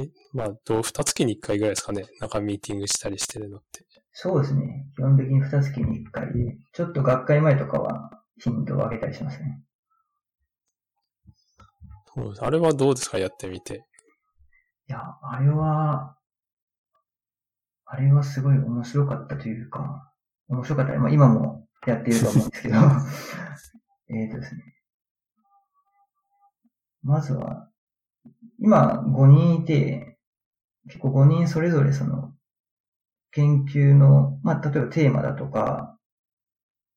[0.00, 3.84] えまあ、どう、二月に一回ぐらいですかね、なんかミーティングしたりしてるのって。
[4.12, 4.86] そうですね。
[4.96, 9.62] 基本的に二月に一回で、ちょっと学会前とかは頻度を上げたりしますね。
[12.14, 12.44] そうです。
[12.44, 13.18] あれはどうですか？
[13.18, 13.84] やってみて。
[14.88, 16.16] いや、あれは、
[17.86, 20.12] あれはすごい面白かったというか、
[20.48, 20.92] 面白かった。
[20.98, 22.74] まあ、今もやっていると思うんですけど、
[24.14, 24.62] えっとですね。
[27.02, 27.68] まずは、
[28.58, 30.18] 今5人いて、
[30.86, 32.34] 結構5人それぞれその、
[33.30, 35.91] 研究の、まあ、例えばテーマだとか、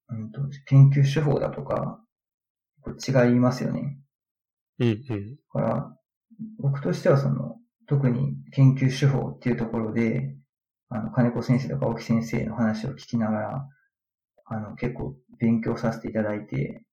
[0.10, 2.02] うんと、研究手法だとか、
[3.08, 3.98] 違いますよね。
[4.80, 5.36] うんうん。
[5.36, 5.98] だから、
[6.60, 10.36] 僕としてはその、特に研究手法っていうところで、
[10.90, 13.70] あの、金子先生とか青木先生の話を聞きながら、
[14.46, 16.84] あの、結構勉強させていただいて、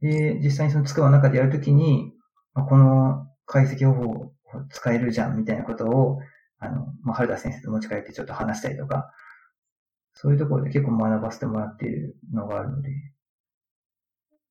[0.00, 2.12] で、実際にそのつくばの中でやるときに、
[2.52, 4.32] まあ、この解析方法を
[4.70, 6.20] 使えるじゃんみたいなことを、
[6.58, 9.10] あの、まあ、春田先生と持ち帰ってちょっと話したりとか、
[10.24, 12.88] そういうところで結構学ばせてもらっているのがあるので、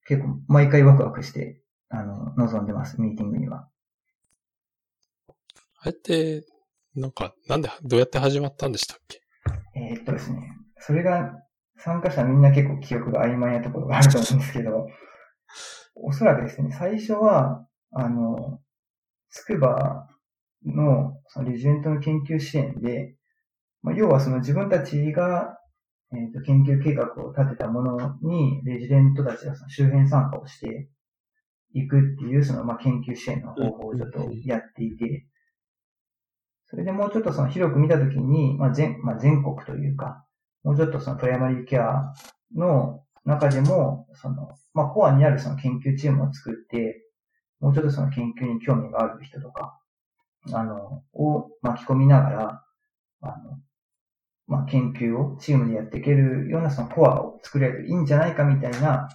[0.05, 1.59] 結構毎回ワクワクして、
[1.89, 3.67] あの、望んでます、ミーティングには。
[5.79, 6.45] あれって、
[6.93, 9.23] なんか、なんで、どうやって始まったんでしたっけ？
[9.75, 11.41] えー、っとですね、それが
[11.79, 14.85] 参加者みんな結構記憶が曖昧なところがあると思うんですけど、
[15.95, 18.59] おそらくですね、最初は、あの、
[19.31, 20.07] つくば
[20.67, 23.15] のそのレジェントの研究支援で、
[23.81, 25.57] まあ、要はその自分たちが、
[26.15, 30.89] えーと、研究計画を立てたものに、レジデントたちがその周辺参加をして
[31.73, 35.25] いくっていう、そのまあ研究支援の方法をちょっとやっていて、
[36.67, 40.25] それでもうちょっとその広く見たときに、まあ全、まあ、全国というか、
[40.63, 42.13] もうちょっとそのプライマリケア
[42.55, 47.03] の中でも、その、まあ、コアにあるその研究チームを作って、
[47.59, 49.79] もうちょっとその研究に興味がある人とか、
[50.51, 52.63] あの、を巻き込みながら、
[53.21, 53.59] あの、
[54.47, 59.09] まあ、研究をチームでやっていけるようなそのコアを作れるといいんじゃないかみたいな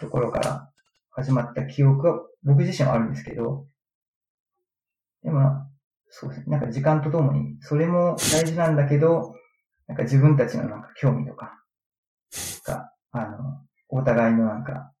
[0.00, 0.70] ところから
[1.10, 3.66] 始まった記憶は僕自身はあるんですけど、
[5.22, 5.66] でも、
[6.10, 6.44] そうですね。
[6.48, 9.34] なんか時間とともに、それも大事なんだけど、
[9.86, 11.60] なんか自分たちのなんか興味とか、
[12.64, 14.92] が、あの、お互いのなんか、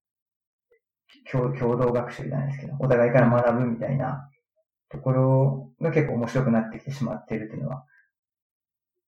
[1.30, 4.28] 共共同学習じゃないですけど、お互いから学ぶみたいな
[4.90, 7.84] ところが結構面白くなってきてしまっているっていうのは、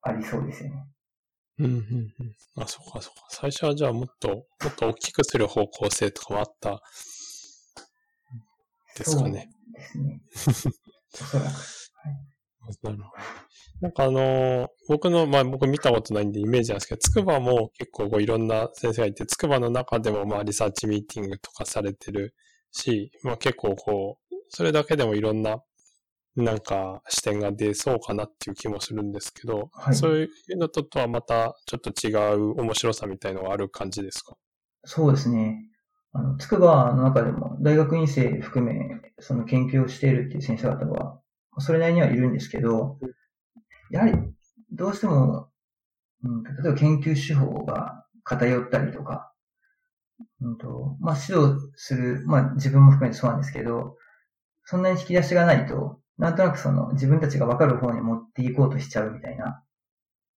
[0.06, 0.86] ありそうですよね。
[1.58, 2.62] うんうんうん。
[2.62, 3.26] あ、そっかそっか。
[3.30, 6.82] 最初はじゃあもっと、もっと大きくする方向性とかもあった、
[8.96, 9.50] ですかね。
[9.52, 10.20] そうですね。
[11.20, 11.76] おそらく。
[12.82, 13.04] なるほど。
[13.80, 22.34] なんかあのー僕の、まあ僕見たことないんでイメージなんですけど、つくばも結構こういろんな先生がいて、つくばの中でもまあリサーチミーティングとかされてる
[22.72, 25.58] し、まあ結構こう、それだけでもいろんな
[26.36, 29.94] なんか視点が出そうかなっていう気もするんですけど、はい。
[29.94, 34.36] そういうのととはまたちょっと違う面白さみたいのがある感じですか？
[34.84, 35.70] そうですね。
[36.12, 41.20] あの、筑波の中でも大学院生含め、その研究をしているっていう先生方は、
[41.58, 42.98] それなりにはいるんですけど、
[43.90, 44.12] やはり、
[44.72, 45.48] どうしても、
[46.22, 49.32] うん、例えば研究手法が偏ったりとか、
[50.40, 53.96] うんと、まあ、指導する、まあ、自分も含めてそうなんですけど、
[54.64, 59.62] そんなに引き出しがないと、なんとなくその自分たちが分かる方に持っていこうとしちゃうみたいな、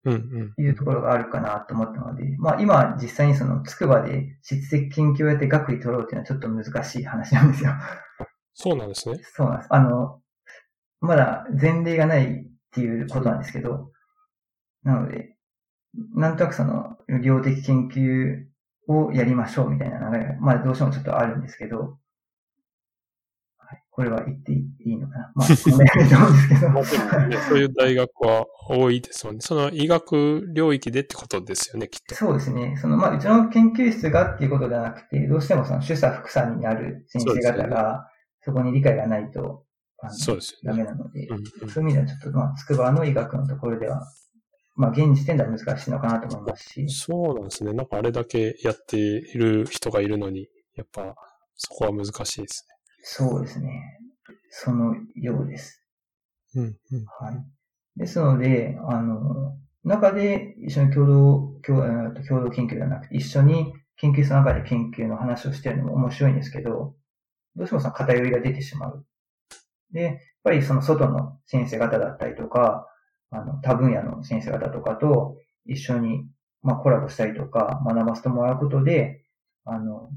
[0.06, 0.64] うんうん。
[0.64, 7.72] いうところがあるかなと思ったので、まあ今実際にその筑波で質的研究をやって学位取ろうっていうのはちょっと難しい話なんですよ。
[8.54, 9.20] そうなんですね。
[9.24, 9.68] そうなんです。
[9.72, 10.22] あの、
[11.02, 13.92] まだ前例がないっていうことなんですけど、
[14.84, 15.36] なので、
[16.14, 18.46] なんとなくその量的研究
[18.88, 21.90] をやりましょうみたいな流れが、まあどうしてもちょっとあるんですけど、はい、
[24.00, 25.70] これは言っていいのかなまあ、そ
[27.56, 29.42] ういう大学は多いですよね。
[29.42, 32.16] その医学領域でってことですよね、きっと。
[32.16, 32.78] そうですね。
[32.82, 38.10] その、まあ、うちの研究室がっていうことではなくて、どうしてもその主査副査になる先生方が、
[38.40, 39.66] そこに理解がないと、
[40.12, 40.82] そうですよね。
[40.82, 44.10] ダメなので、うんうんそういう意味ではちょっと、まあ、筑波の医学のところでは、
[44.78, 47.74] まあ、現時点では難しいのかなと思いますし、そうなんですね。
[47.74, 51.16] なんかあれだけやっている人がいるのに、やっぱ
[51.58, 52.66] そこは難しいです
[53.04, 54.00] そうですね。
[54.50, 55.84] そのようです。
[56.56, 56.62] ね。
[56.62, 57.06] うんうん。
[57.06, 57.46] はい。
[57.98, 61.82] ですので、あの、中で一緒に共同、共
[62.28, 66.96] 共同研究ではなくて、一緒に研究室の中で研究の話をしてるのも面白いんですけど、
[67.56, 69.06] どうしてもその偏りが出てしまう。
[69.92, 72.88] で、やっぱりその外の先生方だったりとか、
[73.32, 76.28] あの、多分野の先生方とかと一緒に、
[76.62, 79.24] まあ、コラボしたりとか、学ばせてもらうことで、
[79.66, 80.10] あの、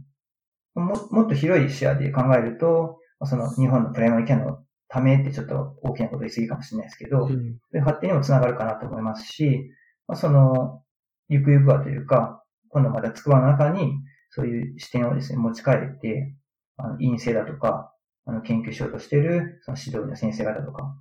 [0.74, 4.58] も、もっと広い視野で考えると、まあその日本のプライマリキャンの
[4.88, 9.70] ためってちょっと大きなこと言い過ぎかもしれないですけど、うんで発展にもつながるかなと思いますし、
[10.06, 10.82] まあ、その、
[11.28, 13.92] ゆくゆくはというか、今度また筑波の中に、
[14.30, 16.34] そういう視点をですね、持ち帰って、
[16.76, 17.94] あの、院生だとか、
[18.26, 20.94] あの、研究しようとしている、その指導の先生方とか、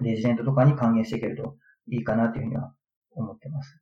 [0.00, 1.56] レジデントとかに還元していけると
[1.88, 2.72] いいかなというふうには
[3.12, 3.78] 思ってます。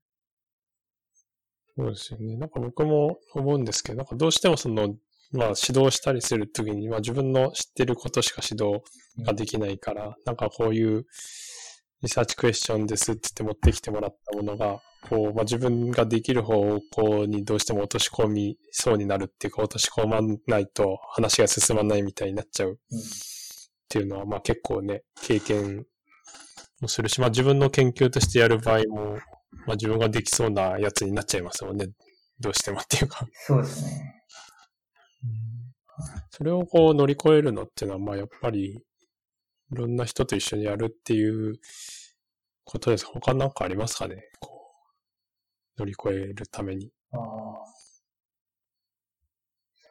[1.76, 2.36] そうですよね。
[2.36, 4.94] なんか僕も思うんですけど、なんかどうしてもその、
[5.32, 8.82] まあ指導したりするときに、まあ自分の知ってることしか指導
[9.24, 11.06] ができないから、なんかこういう
[12.02, 22.76] リサーチクエスチョンですって言って持ってきてもらったものが、こう、まあ自分ができる方向にどうしても落とし込みそうになるっていうか、落とし込まないと話が進まないみたいになっちゃうっ
[23.88, 25.86] ていうのは、まあ結構ね、経験
[26.80, 29.18] もするし、まあ自分の研究としてやる場合も、
[29.66, 31.88] まあ自分ができそうなやつになっちゃいますもんね。
[32.40, 33.26] どうしてもっていうか。
[33.32, 34.24] そうですね。
[36.30, 38.84] それをこう乗り越えるのっていうのは、まあやっぱり、
[39.72, 41.58] いろんな人と一緒にやるっていう
[42.64, 43.06] ことです。
[43.06, 44.28] 他なんかありますかね？
[44.40, 44.72] こ
[45.76, 46.92] う、乗り越えるために。
[47.12, 47.20] ああ。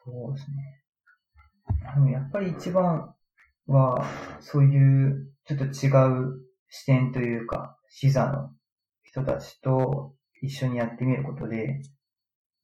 [0.04, 0.82] そうですね。
[1.94, 3.14] あのやっぱり一番
[3.66, 4.04] は、
[4.40, 8.50] そういうちょっと違う視点というか、視座の
[9.02, 11.80] 人たちと一緒にやってみることで、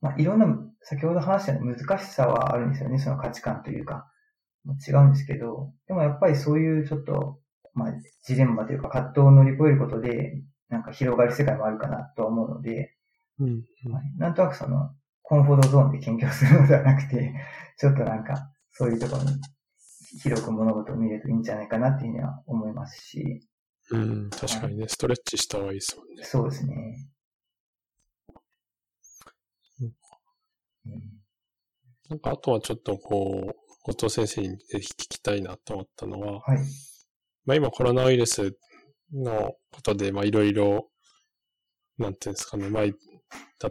[0.00, 0.46] まあ、いろんな、
[0.82, 4.10] 先ほど話したような難しさはあるんですよね、その価値観というか。
[4.86, 7.38] 違うんですけど、でもやっぱりそういうちょっと、
[7.72, 7.92] まあ、
[8.24, 12.94] ジレンマというか葛藤を乗り越えることで、なんか広がる世界もあるかなとは思うので、
[13.38, 13.64] うん。
[13.92, 14.90] はいなんとなくその、
[15.22, 17.34] コンフォートゾーンで研究するのではなくて、
[17.78, 19.40] ちょっとなんか、そういうところに
[20.22, 23.48] 広く物事を見るといいんじゃないかなっていうふうには思いますし、
[23.90, 26.24] うん、確かにね、ストレッチした方がいいですもんね。
[26.24, 27.08] そうですね。
[29.80, 29.94] うんうん
[32.08, 33.54] なんかあとはちょっとこう、
[33.84, 36.58] 後藤先生にぜひ聞きたいなと思ったのは、はい。
[37.46, 38.56] まあ今コロナウイルス
[39.12, 40.88] のことで、まあいろいろ、
[41.98, 42.92] なんていうんですかね、まあ、例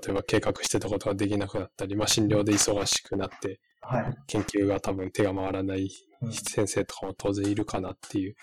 [0.10, 4.18] えば計画してたことができなくなったり、まあ診療で忙しくなって、はい。
[4.28, 5.90] 研究が多分手が回らない
[6.22, 8.36] うん先生とかも当然いるかなっていう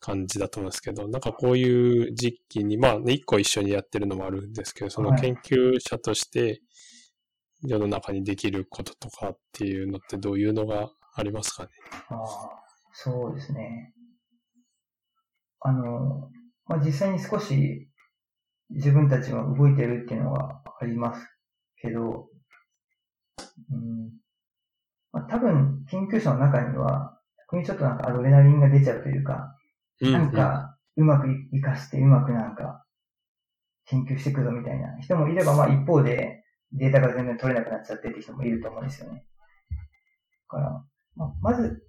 [0.00, 6.62] 感じだと思うんですけど、なんかこういう時期に、まあね、一個一緒にやってるのもあるんですけど、その研究者として
[7.62, 11.68] 世の中にできることとかっていうのってどういうのがありますかね？
[12.08, 12.50] ああ、
[12.92, 13.92] そうですね。
[15.60, 16.30] あの、
[16.66, 17.88] まあ、実際に少し
[18.70, 21.26] 自分たちが動いてるっていうのはあります
[21.82, 22.28] けど、
[23.70, 24.10] うん。
[25.12, 29.56] まあ、多分研究者の中には、逆にちょっとなんかアドレナリンが出ちゃうというか、
[30.00, 32.86] なんかうまく活かしてうまくなんか
[33.86, 36.39] 研究していくぞみたいな人もいれば、まあ一方で
[36.72, 39.24] データが全然取れなくなっちゃってって人もいると思うんですよね。
[39.70, 39.76] だ
[40.48, 40.84] から、
[41.16, 41.82] まあ、まず、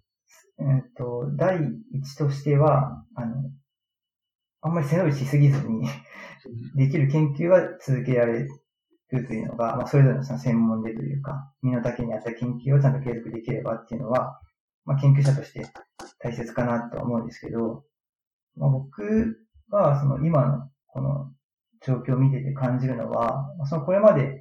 [0.59, 1.59] えっ、ー、と、第
[1.93, 3.51] 一としては、あの、
[4.61, 5.87] あんまり背伸びしすぎずに
[6.75, 8.49] できる研究は続けられる
[9.09, 14.39] というのが、まあ、それぞれのその専門でというか、身の丈に合った研究をちゃんと継続できればっていうのは、
[14.85, 15.65] まあ、研究者として
[16.19, 17.83] 大切かなとは思うんですけど、
[18.55, 19.37] まあ、僕
[19.69, 21.31] はその今のこの
[21.85, 24.40] 状況を見てて感じるのは、そのこれまで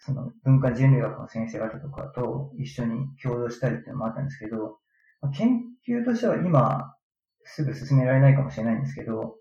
[0.00, 4.78] その文化人類学の先生方とかと一緒に共同したりっていうのもあったんですけど、
[5.34, 6.94] 研究としては今
[7.44, 9.36] すぐ進められないかもしれないんですけど、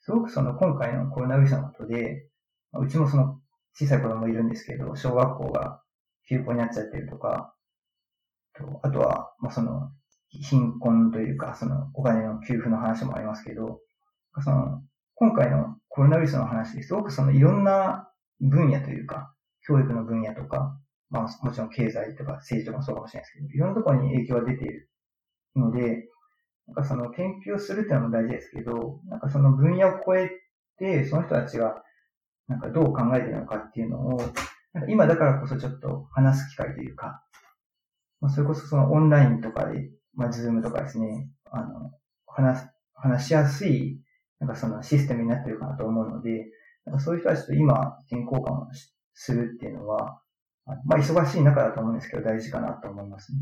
[0.00, 2.26] すごくその今回のコロナウイルスのことで、
[2.72, 3.38] うちもその
[3.74, 5.82] 小さい子供いるんですけど、小学校が
[6.28, 7.54] 休校になっちゃってるとか、
[8.56, 9.90] とあとは、まあ、その
[10.28, 13.80] 貧困というか、そのお金の給付の話もありますけど、
[14.42, 14.82] その
[15.14, 18.08] 今回のコロナウイルスの話ですごくそのいろんな
[18.40, 19.34] 分野というか、
[19.66, 20.78] 教育の分野とか、
[21.10, 24.90] まあもちろん経済とか政治とかもそうかもしれないですけど、いろんなところに影響が出ている
[25.56, 26.08] ので、
[26.66, 30.30] なんかその研究をするっていうのも大事ですけど、なんかその分野を超え
[30.78, 31.82] て、その人たちが
[32.48, 34.18] なんかどう考えてるのかっていうのを、
[34.72, 37.22] なんか今だからこそちょっと話す機会というか、
[38.20, 41.90] まあ、それこそそのオンラインとかで、まあ、ズームとかですね、あの、
[42.26, 44.00] 話す、話しやすい、
[44.38, 46.46] なんかそのシステムになってるかなと思うので、
[46.84, 50.20] なんかそういう人たちと今、健康感をしするっていうのは、
[50.84, 53.38] まあ、忙しい中だと思うんですけど、大事かなと思いますね。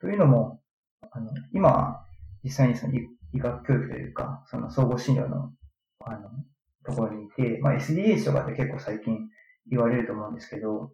[0.00, 0.60] というのも、
[1.10, 2.04] あの、今、
[2.42, 5.52] 実際にその医学教育というか、その総合診療の、
[6.00, 6.30] あの、
[6.84, 9.28] ところにいて、まあ、SDH とかって結構最近
[9.68, 10.90] 言われると思うんですけど、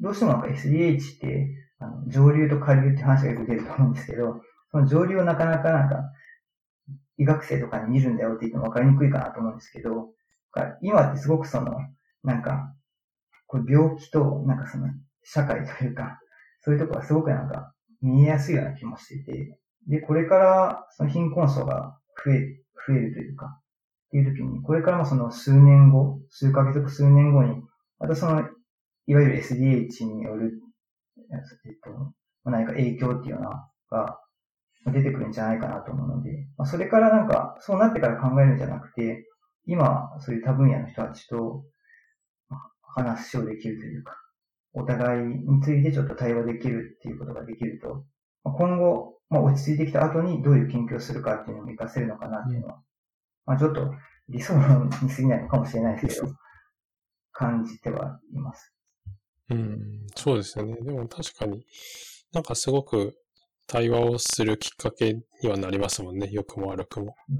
[0.00, 4.40] どうしてもなんか SDH って、あの上流と下流って話がよく出ると思うんですけど、
[4.70, 5.96] その上流をなかなかなんか、
[7.18, 10.08] 医学生とかに見るんだよって言っても分かりにくいかなと思うんですけど、
[10.82, 11.74] 今ってすごくその、
[12.22, 12.74] なんか、
[13.46, 14.88] これ病気と、なんかその、
[15.24, 16.18] 社会というか、
[16.60, 23.60] そういうところがすごくなんか、見えやすいような気もしていて、で、これからその貧困層が増え、増えるというか、っ
[24.10, 27.62] ていう時に、これからもその数年後、数ヶ月後、数年後に、
[27.98, 28.42] またその、
[29.06, 30.60] いわゆる SDH による、
[31.64, 34.18] えっと、何か影響っていうような、が
[34.86, 39.26] 出てくるんじゃないかなと思うので、まあ、それからなんか、そうなってから考えるんじゃなくて、
[39.66, 41.64] 今、そういう多分野の人たちと
[42.82, 44.16] 話をできるというか、
[44.74, 48.04] お互いについてちょっと対話できるっていうことができると、
[48.44, 52.82] 今後、まあ、落ち着いてきた後にどういう研究をするかっていうのも活かせるのかなっていうのは、
[53.46, 53.92] まあ、ちょっと
[54.28, 56.34] 理想に過ぎないのかもしれないですけど、
[57.32, 58.74] 感じてはいます。
[59.50, 60.74] うん、そうですよね。
[60.80, 61.64] でも確かに、
[62.32, 63.14] なんかすごく
[63.66, 66.28] 対話をするきっかけにはなりますもんね。
[66.30, 67.14] 良くも悪くも。
[67.28, 67.36] うん、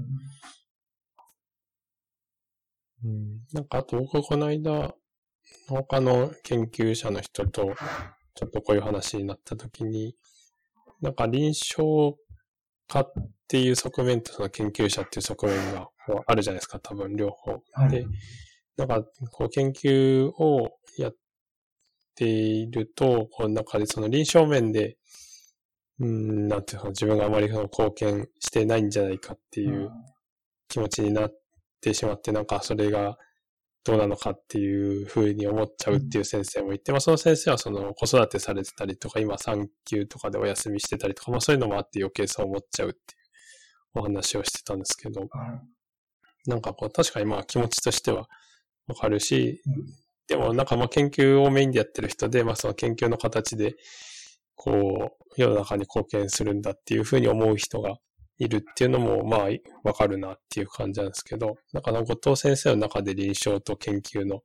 [3.03, 4.93] うん、なんかあと僕この間、
[5.67, 7.75] 他の研究者の人と、
[8.35, 10.15] ちょっとこういう話になった時に、
[11.01, 12.17] なんか臨床
[12.87, 13.13] 家っ
[13.47, 15.89] ていう側面とその研究者っていう側面が
[16.27, 17.61] あるじゃないですか、多分両方。
[17.73, 18.05] はい、で、
[18.77, 21.15] なんかこう研究をやっ
[22.15, 24.97] ていると、この中でその臨床面で、
[25.99, 29.91] うん、なんていうの、自分があまりその貢献してないんじゃないかっていう
[30.67, 31.42] 気持ちになっ
[31.83, 33.17] てしまって、なんかそれが
[33.83, 42.99] どうなのかっていうふうに思っちゃうっていう先生もいて、まあその先生はその子育てされてたりとか、今産休とかでお休みしてたりとか、まあそういうのもあって余計そう思っちゃうってい
[43.95, 45.27] うお話をしてたんですけど、
[46.47, 48.27] なんかこう確かにまあ気持ちとしては
[48.87, 49.61] わかるし、
[50.27, 53.75] でもなんかまあ研究をメインでやってる人で、まあその研究の形で、
[54.55, 57.97] こう、世の中に貢献するんだっていうふうに思う人が
[58.39, 59.49] いるっていうのも、まあ、
[59.83, 64.41] わかるなっていう感じなんですけど、だから後藤先生の中で臨床と研究の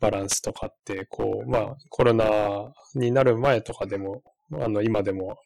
[0.00, 4.22] バランスとかって、こう、まあ、コロナになる前とかでも、
[4.52, 5.38] あの、今でも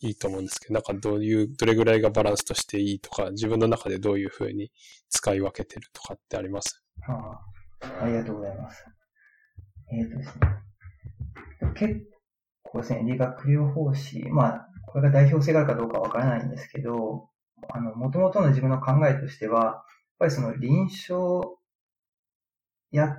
[0.00, 4.70] いいと思うんですけど、なんかどういう、どれぐらいがバランスとしていいとか、自分の中でどういうふうに
[5.08, 6.82] 使い分けてるとかってあります？
[7.06, 7.40] あ
[7.82, 8.84] あ、ありがとうございます。
[9.92, 11.74] えっ、ー、とですね。
[11.76, 12.06] 結
[12.62, 17.28] 構ですね、理学療法士、まあ、これが代表性があるかどうかわからないんですけど、
[17.68, 19.84] あの、元々の自分の考えとしては、やっ
[20.18, 21.56] ぱりその臨床
[22.90, 23.16] や、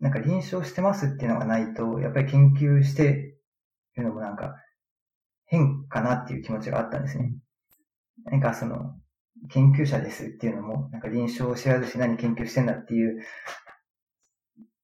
[0.00, 3.36] なんか臨床してますっていうのがないと、やっぱり研究して
[3.96, 4.56] るのもなんか
[5.46, 7.32] 変かなっていう気持ちがあったんですね。
[8.24, 8.96] なんかその、
[9.50, 13.22] 研究者ですっていうのも、なんか臨床を知らずし何研究してんだっていう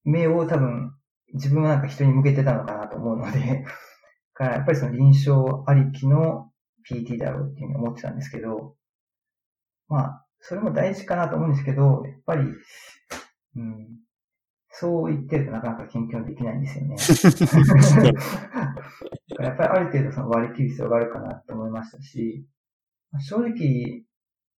[0.03, 0.93] 目を多分
[1.33, 3.65] 自分はなんか人に向けてたのかなと思うので、
[4.41, 6.49] からやっぱりその臨床ありきの
[6.89, 8.75] PT だろうっていうふうに思ってたんですけど、
[9.87, 12.43] まあ、それも大事かなと思うんですけど、やっぱり、
[13.55, 13.87] うん、
[14.69, 16.95] そう言ってるとなかなか研究できないんですよね。
[19.39, 22.47] やっぱりある程度その割り切る必要があるかなと思いましたし、
[23.19, 24.03] 正直、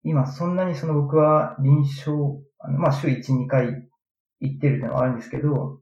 [0.04, 2.12] 今そんなにその僕は臨床、
[2.58, 3.88] あのまあ週1、2回
[4.40, 5.80] 行ってるっていうのはあるんですけど、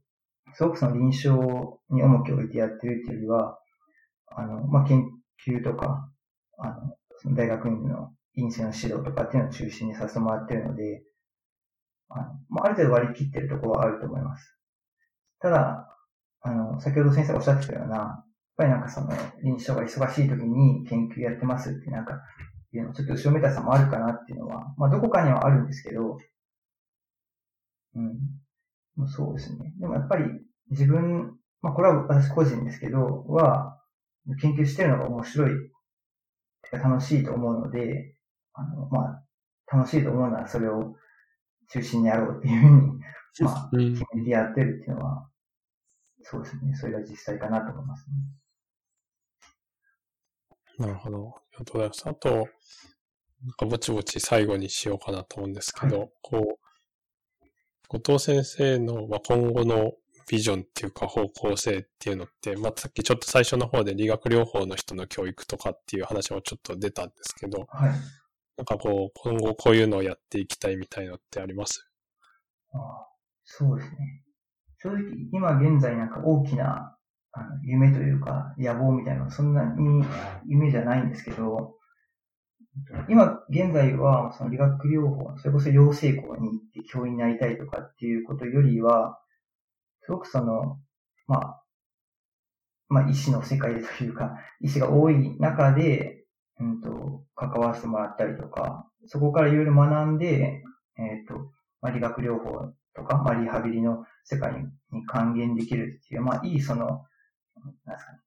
[0.54, 3.59] すごくその臨床に重きを置いてやってるっていうよりは、
[4.30, 5.10] あの、まあ、研
[5.46, 6.10] 究とか、
[6.58, 11.02] あの、その大学院の院生の指導とかっていうのを中心にさせてもらってるので、
[12.08, 14.58] あの、まあ、ある程度割り切ってるところはあると思います。
[15.40, 15.88] ただ、
[16.42, 18.24] あの、先ほど先生がおっしゃってたような、やっ
[18.56, 19.10] ぱりなんかその、
[19.42, 22.20] 臨床が忙しい時に研究やってますってなんか、
[22.72, 26.18] いうのちょっと後ろめたさもあるかなっていうのは、まあどこかにはあるんですけど、
[27.94, 28.00] う
[29.02, 29.08] ん。
[29.08, 29.72] そうですね。
[29.78, 30.24] でもやっぱり
[30.70, 33.79] 自分、まあこれは私個人ですけど、は、
[34.36, 35.50] 研究してるのが面白い、
[36.72, 38.14] 楽しいと思うので、
[38.54, 39.22] あの、ま
[39.70, 40.96] あ、楽しいと思うならそれを
[41.72, 43.00] 中心にやろうっていうふうに、
[43.40, 45.28] まあ、決めてやってるっていうのは、
[46.22, 46.74] そうですね。
[46.74, 48.16] それが実際かなと思いますね。
[50.78, 51.34] なるほど。
[51.36, 52.08] ありがとうございます。
[52.08, 52.46] あと、なん
[53.52, 59.92] かぼちぼち最後にしようかなと思うんですけど、はい、こう、後藤先生の、まあ、今後の
[60.30, 67.90] ビジョンっていうか方向性っていうのって、まあ、さっきちょっと最初の方で理学療法の人の教育とかっていう話もちょっと出たんですけど、はい、
[68.56, 71.84] なんかこう、今後こういうのをやっていきたいみたいのってあります？
[72.72, 73.08] ああ
[73.44, 74.22] そうですね。
[74.78, 75.00] 正直、
[75.32, 76.96] 今現在なんか大きな
[77.32, 80.04] あの夢というか野望みたいなのはそんなに
[80.46, 81.74] 夢じゃないんですけど、
[83.08, 89.18] 今現在はその理学療法、それこそ養成校に行って教員になりたいとかっていうことよりは、
[90.10, 90.80] すごくその、
[91.28, 91.62] まあ、
[92.88, 96.24] まあ、医師の世界というか、医師が多い中で、
[96.58, 100.64] うんと、関わらせてもらったりとか、そこからいろいろ学んで、
[100.98, 104.52] えっ、ー、と、まあ、理学療法とか、まあ、リハビリの世界
[104.90, 107.06] に還元できるっていう、まあ、いいその、
[107.84, 108.18] なんですかね、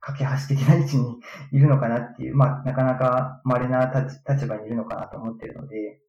[0.00, 1.20] 架け橋的な位置に
[1.52, 3.86] いるのかなっていう、まあ、なかなか稀な
[4.28, 6.02] 立場にいるのかなと思っているので、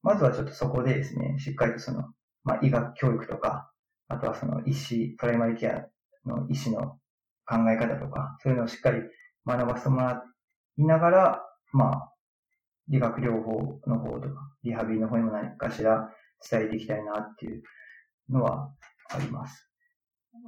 [0.00, 2.10] まずはちょっとそこでですね、しっかりとその、
[2.44, 3.70] まあ、医学教育とか、
[4.08, 5.86] あとはその医師、プライマリケア
[6.26, 6.98] の医師の
[7.46, 9.02] 考え方とか、そういうのをしっかり
[9.46, 10.22] 学ばせてもら
[10.76, 11.42] いながら、
[11.72, 12.12] まあ、
[12.88, 16.10] 理学療法の方とか、リハビリの方にも何かしら
[16.48, 17.62] 伝えていきたいなっていう
[18.28, 18.72] のは
[19.10, 19.70] あります。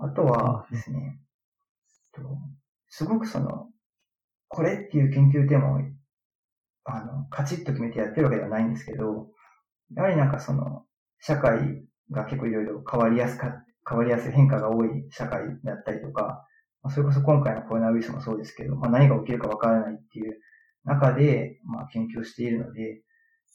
[0.00, 1.20] あとはですね、
[2.88, 3.68] すごくその、
[4.48, 5.80] これっていう研究テーマを、
[6.84, 9.28] あの、カチッと決めてやってるわけではないんですけど、
[9.94, 10.84] やはりなんかその、
[11.20, 16.46] 社会が結構いろいろ変わりやすか、変わりやすい変化が多い社会だったりとか、
[16.82, 20.38] まあ、それこそ今回のコロナウイルスもそうですけど、まあ、何が起きるかわからないっていう
[20.84, 23.02] 中で、まあ、研究しているので、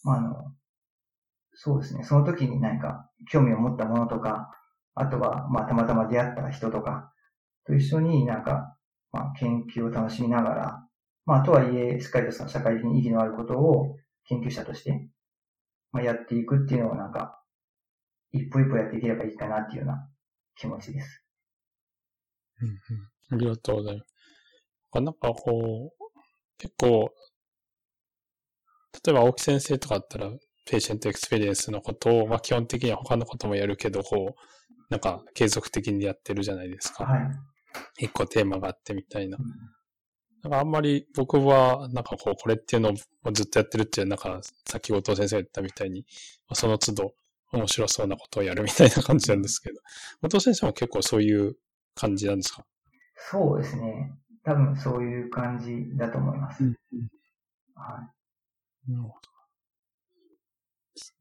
[0.04, 0.54] まあ、あの、
[1.54, 4.52] そうですね、その時に何か興味を持ったものとか、
[4.96, 7.14] あとは、まあ、たまたま出会った人とか
[7.66, 8.76] と一緒になんか、
[9.12, 10.88] まあ、研究を楽しみながら、
[11.26, 13.96] まあ、とはいえ、しっかりとその社会的に意義のあることを
[14.26, 15.08] 研究者として、
[15.92, 17.41] まあ、やっていくっていうのをなんか、
[18.34, 20.10] 一歩一歩やっていければいいかなっていうような
[20.56, 21.24] 気持ちです。
[22.62, 22.78] うんうん。
[23.32, 24.12] ありがとうございます。
[24.94, 26.06] なんかこう、
[26.58, 27.14] 結構、
[29.06, 30.32] 例えば青木先生とかだったら、
[30.66, 37.06] patient experience のことを、まあ基本的には他のこともやるけど、こう、なんか継続的にやってるじゃないですか。
[37.06, 38.06] はい。
[38.06, 39.38] 一個テーマがあってみたいな。
[40.44, 42.90] なんかあんまり僕は、なんかこう、これっていうの
[43.24, 46.06] をずっとやってるっていう、なんか、さっき後藤先生が言ったみたいに、
[46.54, 47.14] その都度
[47.52, 49.80] 面白そうなことをやるみたいな感じなんですけど、
[50.22, 51.58] 後藤先生も結構そういう
[51.96, 52.66] 感じなんですか？
[53.16, 54.12] そうですね。
[54.44, 56.64] 多分そういう感じだと思います。
[56.64, 56.76] うん、
[57.76, 58.10] は
[58.88, 58.92] い。
[58.92, 59.32] なるほど。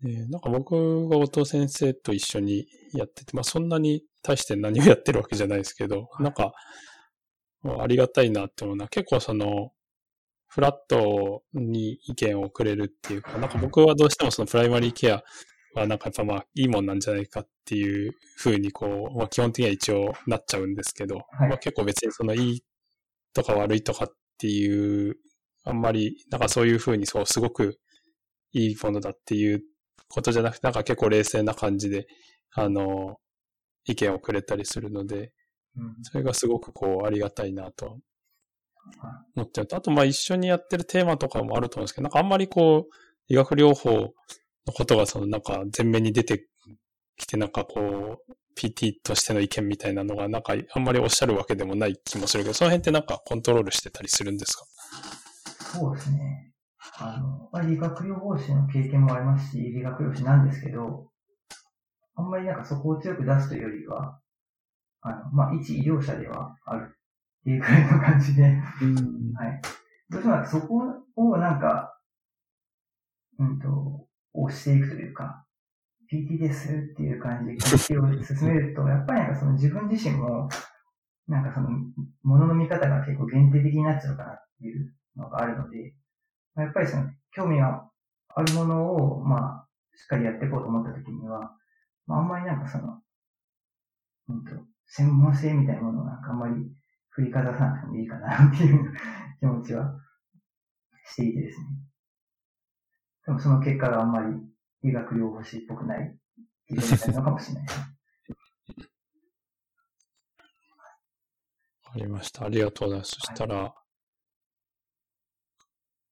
[0.08, 6.52] ね、なんか僕が後藤先生と一緒にやってて、まあそんなに対して何をやってるわけじゃないですけど、なんか、
[7.64, 9.72] ありがたいなって思うのは、結構その、
[10.46, 15.22] フラットに意見をくれるっていうか、なんか僕はどうしてもそのプライマリーケア
[15.74, 22.64] はなんかやっぱまあいいもんなんじゃないかっていうふうにこう、まあ基本的には一応なっちゃうんですけど、はい、まあ結構別にそのいい
[23.32, 25.16] とか悪いとかっっていう、
[25.64, 27.78] あんまり、なんかそういうふうにそう、すごく
[28.52, 29.62] いいものだっていう
[30.08, 32.06] ことじゃなくて、なんか結構冷静な感じで、
[32.54, 33.18] あの、
[33.84, 35.32] 意見をくれたりするので、
[35.76, 35.96] うん。
[36.02, 37.98] それがすごくこう、ありがたいなと
[39.36, 39.76] 思っちゃうと。
[39.76, 42.94] あと、まあ一緒にやってるテーマとかもあると思うんですけど、なんかあんまりこう、
[43.28, 44.14] 医学療法
[44.66, 46.46] のことがそのなんか前面に出て
[47.16, 54.64] きて、なんかこう、PT としての意見みたいなのが、なんかあんまりおっしゃるわけでもない気もするけど、その辺ってなんかコントロールしてたりするんですか？
[55.72, 56.52] そうですね。
[56.98, 61.10] あの、まあ、理学療法士の経験もありますし、理学療師なんですけど、
[62.16, 64.20] あんまりなんかそこを強く出すというよりは、
[65.02, 69.62] あの、まあ、一医療者ではあるっていうくらいの感じで、はい。
[70.10, 70.82] どうしてもそこ
[71.16, 71.96] をなんか、
[73.38, 75.44] うんと、押していくというか、
[76.10, 80.48] PT ですっていう感じで研究を進めると、やっぱりなんかその自分自身も、
[81.28, 81.68] なんかその、
[82.22, 85.94] ものの見方が結構限定的になっちゃうかなっていうのがあるので、
[86.56, 87.88] やっぱりその、興味が
[88.28, 91.52] あるものを、まあ、しっかりやっていこうと思った時には、
[92.06, 93.00] まあ、あんまりなんかその、
[94.28, 94.52] うんと、
[94.86, 96.54] 専門性みたいなものをなんかあんまり
[97.10, 98.92] 振りかざさなくてもいいかなっていう
[99.38, 99.94] 気持ちは
[101.06, 101.66] していてですね。
[103.26, 104.34] でもその結果があんまり
[104.82, 106.06] 医学療法士っぽくない？
[106.08, 106.10] っ
[106.66, 107.66] ていなるのかもしれない。
[111.84, 112.44] わかりました。
[112.44, 113.10] ありがとうございます。
[113.12, 113.74] そしたら、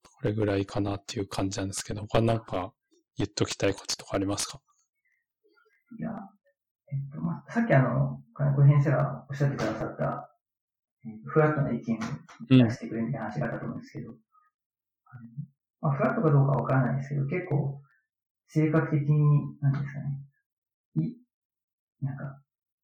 [0.03, 2.73] これぐらいかなっていう感じなんですけど、他なんか
[3.17, 4.61] 言っときたいこととかありますか？
[5.99, 6.11] いや、
[6.93, 10.35] えっと、まあ、さっきあの、金子先生がおっしゃってくださった、
[11.07, 12.01] えっとフラットな意見を
[12.51, 14.15] うん出してくれみたいな話があったと思うんですけど、あ
[15.21, 15.23] の
[15.81, 17.81] まあ、フラットかどうかわからないですけど、結構、
[18.49, 21.15] 性格的に、なんですかね、い、
[22.05, 22.41] なんか、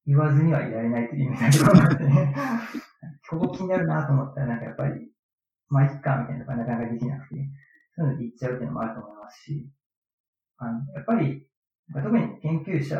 [0.06, 2.34] 言わずにはいられないという意味なところがあってね、
[3.28, 5.10] ここ気になるなと思ったら、なんかやっぱり、
[5.68, 7.50] まあ、いっか、みたいなのがなかなかできなくて、
[7.96, 9.70] そういうので言っちゃうっていうのもあると思いますし、
[10.58, 11.48] あの、やっぱり、
[11.92, 12.96] 特に研究者、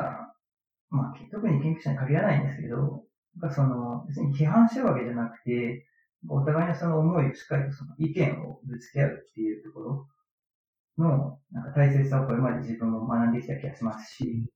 [0.91, 3.05] まあ、特に研究者に限らないんですけど、
[3.51, 5.87] その、別に批判してるわけじゃなくて、
[6.29, 10.09] お互いのその思いをしっかりとその意見をぶつけ合うっていうところ
[10.99, 14.47] の、なんか大切さをこれまで自分も学んできた気がしますし、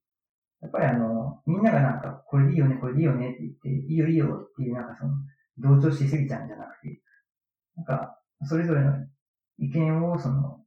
[0.60, 5.14] やっぱりあの、みんながなんか、これでいいよね、これでいいよねって言って、いいよいいよっていうなんかその、
[5.58, 7.00] 同調しすぎちゃうんじゃなくて、
[7.76, 8.94] なんか、それぞれの
[9.58, 10.60] 意見をその、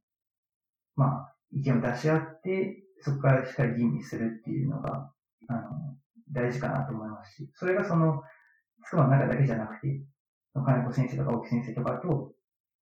[0.96, 5.12] まあ、意見を出し合って、そこからしっかり吟味するっていうのが、
[5.48, 5.62] あの、
[6.32, 8.22] 大事かなと思いますし、それがその、
[8.90, 10.02] 妻の中だけじゃなくて、
[10.54, 12.34] 金子先生とか青木先生とかと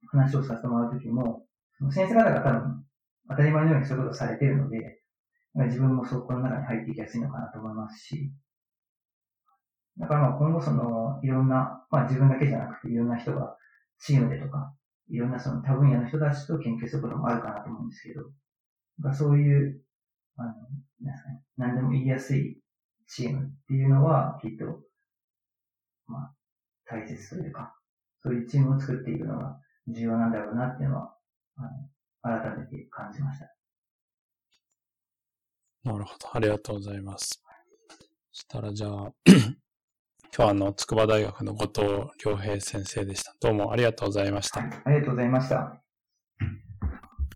[0.08, 1.46] 話をさせてもらうときも、
[1.78, 2.84] その先生方が多分
[3.30, 5.00] 当たり前のようにそういうことをされているので、
[5.56, 8.32] 自分もそこの中に入っていきやすいのかなと思いますし、
[9.98, 13.56] だからまあ今後そのいろんな、まあ自分だけじゃなくていろんな人が
[14.00, 14.74] チームでとか、
[15.10, 18.22] いろんなその多分野の人たちと研究することもあるかなと思うんですけど、
[19.00, 19.82] なんかそういう、
[20.38, 20.50] あの、
[21.02, 22.58] なんですかね、何でも言いやすい
[23.08, 24.80] チームっていうのはきっと、
[26.08, 26.39] まあ
[26.90, 27.76] 大切というか、
[28.22, 31.16] そういうチームを作っていくのが重要なんだろうなっていうのは、
[31.58, 31.62] あ
[32.32, 33.46] の改めて感じました。
[35.84, 36.36] なるほど。
[36.36, 37.44] ありがとうございます。
[38.32, 39.36] そしたらじゃあ、 今
[40.32, 43.36] 日はあの、筑波大学の後藤良平先生でした。
[43.40, 44.62] どうもありがとうございました。
[44.62, 45.82] はい、ありがとうございました。